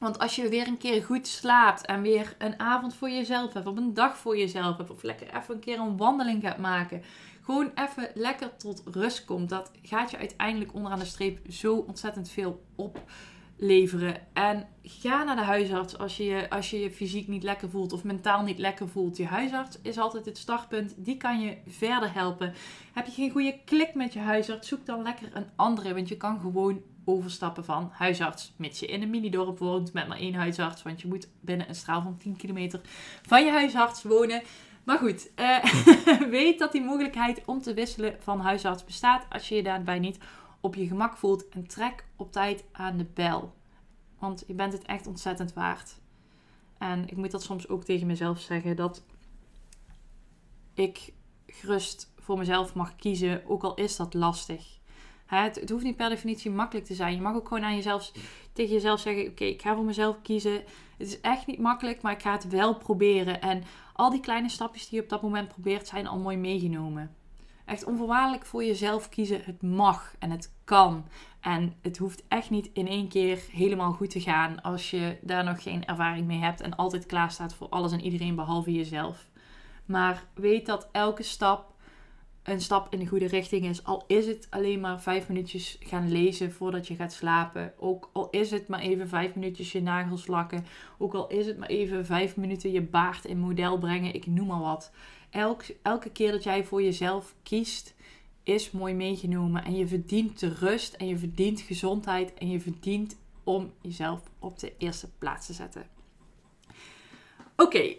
Want 0.00 0.18
als 0.18 0.36
je 0.36 0.48
weer 0.48 0.66
een 0.66 0.78
keer 0.78 1.02
goed 1.02 1.26
slaapt 1.26 1.86
en 1.86 2.02
weer 2.02 2.34
een 2.38 2.58
avond 2.58 2.94
voor 2.94 3.10
jezelf 3.10 3.52
hebt, 3.52 3.66
of 3.66 3.76
een 3.76 3.94
dag 3.94 4.16
voor 4.16 4.38
jezelf 4.38 4.76
hebt, 4.76 4.90
of 4.90 5.02
lekker 5.02 5.36
even 5.36 5.54
een 5.54 5.60
keer 5.60 5.78
een 5.78 5.96
wandeling 5.96 6.42
gaat 6.42 6.58
maken, 6.58 7.02
gewoon 7.42 7.70
even 7.74 8.10
lekker 8.14 8.56
tot 8.56 8.82
rust 8.84 9.24
komt, 9.24 9.48
dat 9.48 9.70
gaat 9.82 10.10
je 10.10 10.18
uiteindelijk 10.18 10.74
onderaan 10.74 10.98
de 10.98 11.04
streep 11.04 11.38
zo 11.52 11.76
ontzettend 11.76 12.30
veel 12.30 12.62
opleveren. 12.76 14.16
En 14.32 14.68
ga 14.82 15.24
naar 15.24 15.36
de 15.36 15.42
huisarts 15.42 15.98
als 15.98 16.16
je, 16.16 16.24
je, 16.24 16.50
als 16.50 16.70
je 16.70 16.80
je 16.80 16.90
fysiek 16.90 17.28
niet 17.28 17.42
lekker 17.42 17.70
voelt 17.70 17.92
of 17.92 18.04
mentaal 18.04 18.42
niet 18.42 18.58
lekker 18.58 18.88
voelt. 18.88 19.16
Je 19.16 19.26
huisarts 19.26 19.78
is 19.82 19.98
altijd 19.98 20.24
het 20.24 20.38
startpunt, 20.38 20.94
die 20.96 21.16
kan 21.16 21.40
je 21.40 21.56
verder 21.66 22.14
helpen. 22.14 22.54
Heb 22.92 23.06
je 23.06 23.12
geen 23.12 23.30
goede 23.30 23.58
klik 23.64 23.94
met 23.94 24.12
je 24.12 24.20
huisarts, 24.20 24.68
zoek 24.68 24.86
dan 24.86 25.02
lekker 25.02 25.30
een 25.32 25.48
andere, 25.56 25.94
want 25.94 26.08
je 26.08 26.16
kan 26.16 26.40
gewoon 26.40 26.82
overstappen 27.10 27.64
van 27.64 27.90
huisarts. 27.92 28.52
Mits 28.56 28.80
je 28.80 28.86
in 28.86 29.02
een 29.02 29.10
mini-dorp 29.10 29.58
woont 29.58 29.92
met 29.92 30.08
maar 30.08 30.18
één 30.18 30.34
huisarts. 30.34 30.82
Want 30.82 31.00
je 31.00 31.08
moet 31.08 31.28
binnen 31.40 31.68
een 31.68 31.74
straal 31.74 32.02
van 32.02 32.16
10 32.16 32.36
kilometer 32.36 32.80
van 33.22 33.44
je 33.44 33.50
huisarts 33.50 34.02
wonen. 34.02 34.42
Maar 34.84 34.98
goed, 34.98 35.30
uh, 35.36 35.64
weet 36.30 36.58
dat 36.58 36.72
die 36.72 36.82
mogelijkheid 36.82 37.42
om 37.44 37.62
te 37.62 37.74
wisselen 37.74 38.16
van 38.20 38.40
huisarts 38.40 38.84
bestaat. 38.84 39.26
Als 39.28 39.48
je 39.48 39.54
je 39.54 39.62
daarbij 39.62 39.98
niet 39.98 40.18
op 40.60 40.74
je 40.74 40.86
gemak 40.86 41.16
voelt. 41.16 41.48
En 41.48 41.66
trek 41.66 42.04
op 42.16 42.32
tijd 42.32 42.64
aan 42.72 42.96
de 42.96 43.06
bel. 43.14 43.54
Want 44.18 44.44
je 44.46 44.54
bent 44.54 44.72
het 44.72 44.82
echt 44.82 45.06
ontzettend 45.06 45.52
waard. 45.52 46.00
En 46.78 47.08
ik 47.08 47.16
moet 47.16 47.30
dat 47.30 47.42
soms 47.42 47.68
ook 47.68 47.84
tegen 47.84 48.06
mezelf 48.06 48.40
zeggen. 48.40 48.76
Dat 48.76 49.04
ik 50.74 51.12
gerust 51.46 52.12
voor 52.18 52.38
mezelf 52.38 52.74
mag 52.74 52.96
kiezen. 52.96 53.46
Ook 53.46 53.62
al 53.62 53.74
is 53.74 53.96
dat 53.96 54.14
lastig. 54.14 54.79
Het, 55.38 55.70
hoeft 55.70 55.84
niet 55.84 55.96
per 55.96 56.08
definitie 56.08 56.50
makkelijk 56.50 56.86
te 56.86 56.94
zijn. 56.94 57.14
Je 57.14 57.20
mag 57.20 57.34
ook 57.34 57.48
gewoon 57.48 57.64
aan 57.64 57.74
jezelf, 57.74 58.12
tegen 58.52 58.72
jezelf 58.72 59.00
zeggen: 59.00 59.26
Oké, 59.26 59.44
ik 59.44 59.62
ga 59.62 59.74
voor 59.74 59.84
mezelf 59.84 60.16
kiezen. 60.22 60.62
Het 60.98 61.06
is 61.06 61.20
echt 61.20 61.46
niet 61.46 61.58
makkelijk, 61.58 62.02
maar 62.02 62.12
ik 62.12 62.22
ga 62.22 62.32
het 62.32 62.48
wel 62.48 62.76
proberen. 62.76 63.40
En 63.40 63.62
al 63.92 64.10
die 64.10 64.20
kleine 64.20 64.48
stapjes 64.48 64.88
die 64.88 64.98
je 64.98 65.04
op 65.04 65.10
dat 65.10 65.22
moment 65.22 65.48
probeert, 65.48 65.86
zijn 65.86 66.06
al 66.06 66.18
mooi 66.18 66.36
meegenomen. 66.36 67.14
Echt 67.64 67.84
onvoorwaardelijk 67.84 68.46
voor 68.46 68.64
jezelf 68.64 69.08
kiezen. 69.08 69.40
Het 69.44 69.62
mag 69.62 70.14
en 70.18 70.30
het 70.30 70.54
kan. 70.64 71.04
En 71.40 71.74
het 71.82 71.98
hoeft 71.98 72.22
echt 72.28 72.50
niet 72.50 72.70
in 72.72 72.88
één 72.88 73.08
keer 73.08 73.42
helemaal 73.52 73.92
goed 73.92 74.10
te 74.10 74.20
gaan 74.20 74.62
als 74.62 74.90
je 74.90 75.18
daar 75.22 75.44
nog 75.44 75.62
geen 75.62 75.84
ervaring 75.84 76.26
mee 76.26 76.38
hebt 76.38 76.60
en 76.60 76.76
altijd 76.76 77.06
klaar 77.06 77.30
staat 77.30 77.54
voor 77.54 77.68
alles 77.68 77.92
en 77.92 78.04
iedereen 78.04 78.34
behalve 78.34 78.72
jezelf. 78.72 79.28
Maar 79.84 80.24
weet 80.34 80.66
dat 80.66 80.88
elke 80.92 81.22
stap 81.22 81.69
een 82.42 82.60
stap 82.60 82.92
in 82.92 82.98
de 82.98 83.06
goede 83.06 83.26
richting 83.26 83.64
is. 83.64 83.84
Al 83.84 84.04
is 84.06 84.26
het 84.26 84.46
alleen 84.50 84.80
maar 84.80 85.00
vijf 85.00 85.28
minuutjes 85.28 85.78
gaan 85.80 86.12
lezen 86.12 86.52
voordat 86.52 86.88
je 86.88 86.94
gaat 86.94 87.12
slapen. 87.12 87.72
Ook 87.78 88.10
al 88.12 88.30
is 88.30 88.50
het 88.50 88.68
maar 88.68 88.80
even 88.80 89.08
vijf 89.08 89.34
minuutjes 89.34 89.72
je 89.72 89.82
nagels 89.82 90.26
lakken. 90.26 90.66
Ook 90.98 91.14
al 91.14 91.28
is 91.28 91.46
het 91.46 91.58
maar 91.58 91.68
even 91.68 92.06
vijf 92.06 92.36
minuten 92.36 92.72
je 92.72 92.82
baard 92.82 93.24
in 93.24 93.38
model 93.38 93.78
brengen. 93.78 94.14
Ik 94.14 94.26
noem 94.26 94.46
maar 94.46 94.60
wat. 94.60 94.92
Elk, 95.30 95.62
elke 95.82 96.10
keer 96.10 96.30
dat 96.32 96.42
jij 96.42 96.64
voor 96.64 96.82
jezelf 96.82 97.34
kiest, 97.42 97.94
is 98.42 98.70
mooi 98.70 98.94
meegenomen. 98.94 99.64
En 99.64 99.76
je 99.76 99.86
verdient 99.86 100.42
rust 100.42 100.94
en 100.94 101.06
je 101.06 101.18
verdient 101.18 101.60
gezondheid 101.60 102.34
en 102.34 102.50
je 102.50 102.60
verdient 102.60 103.18
om 103.44 103.72
jezelf 103.80 104.20
op 104.38 104.58
de 104.58 104.72
eerste 104.78 105.08
plaats 105.18 105.46
te 105.46 105.52
zetten. 105.52 105.86
Oké, 107.56 107.94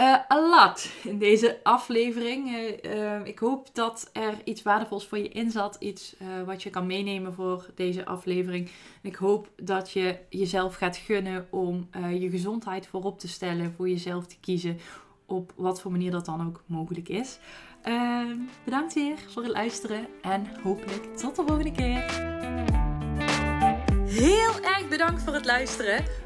uh, 0.00 0.16
lot 0.28 0.90
in 1.02 1.18
deze 1.18 1.58
aflevering. 1.62 2.48
Uh, 2.48 2.94
uh, 2.94 3.26
ik 3.26 3.38
hoop 3.38 3.68
dat 3.72 4.10
er 4.12 4.34
iets 4.44 4.62
waardevols 4.62 5.06
voor 5.06 5.18
je 5.18 5.28
in 5.28 5.50
zat. 5.50 5.76
Iets 5.78 6.16
wat 6.44 6.62
je 6.62 6.70
kan 6.70 6.86
meenemen 6.86 7.34
voor 7.34 7.66
deze 7.74 8.04
aflevering. 8.04 8.70
ik 9.02 9.14
hoop 9.14 9.48
dat 9.56 9.90
je 9.90 10.18
jezelf 10.28 10.74
gaat 10.74 10.96
gunnen 10.96 11.46
om 11.50 11.88
je 12.10 12.30
gezondheid 12.30 12.86
voorop 12.86 13.18
te 13.18 13.28
stellen. 13.28 13.74
Voor 13.76 13.88
jezelf 13.88 14.26
te 14.26 14.36
kiezen. 14.40 14.78
Op 15.26 15.52
wat 15.56 15.80
voor 15.80 15.90
manier 15.90 16.10
dat 16.10 16.24
dan 16.24 16.46
ook 16.46 16.62
mogelijk 16.66 17.08
is. 17.08 17.38
Ehm, 17.82 18.36
bedankt 18.64 18.94
weer 18.94 19.18
voor 19.28 19.42
het 19.42 19.52
luisteren. 19.52 20.06
En 20.22 20.46
hopelijk 20.62 21.16
tot 21.16 21.36
de 21.36 21.42
volgende 21.46 21.72
keer. 21.72 22.04
Heel 24.06 24.60
erg 24.62 24.88
bedankt 24.88 25.22
voor 25.22 25.34
het 25.34 25.44
luisteren. 25.44 26.25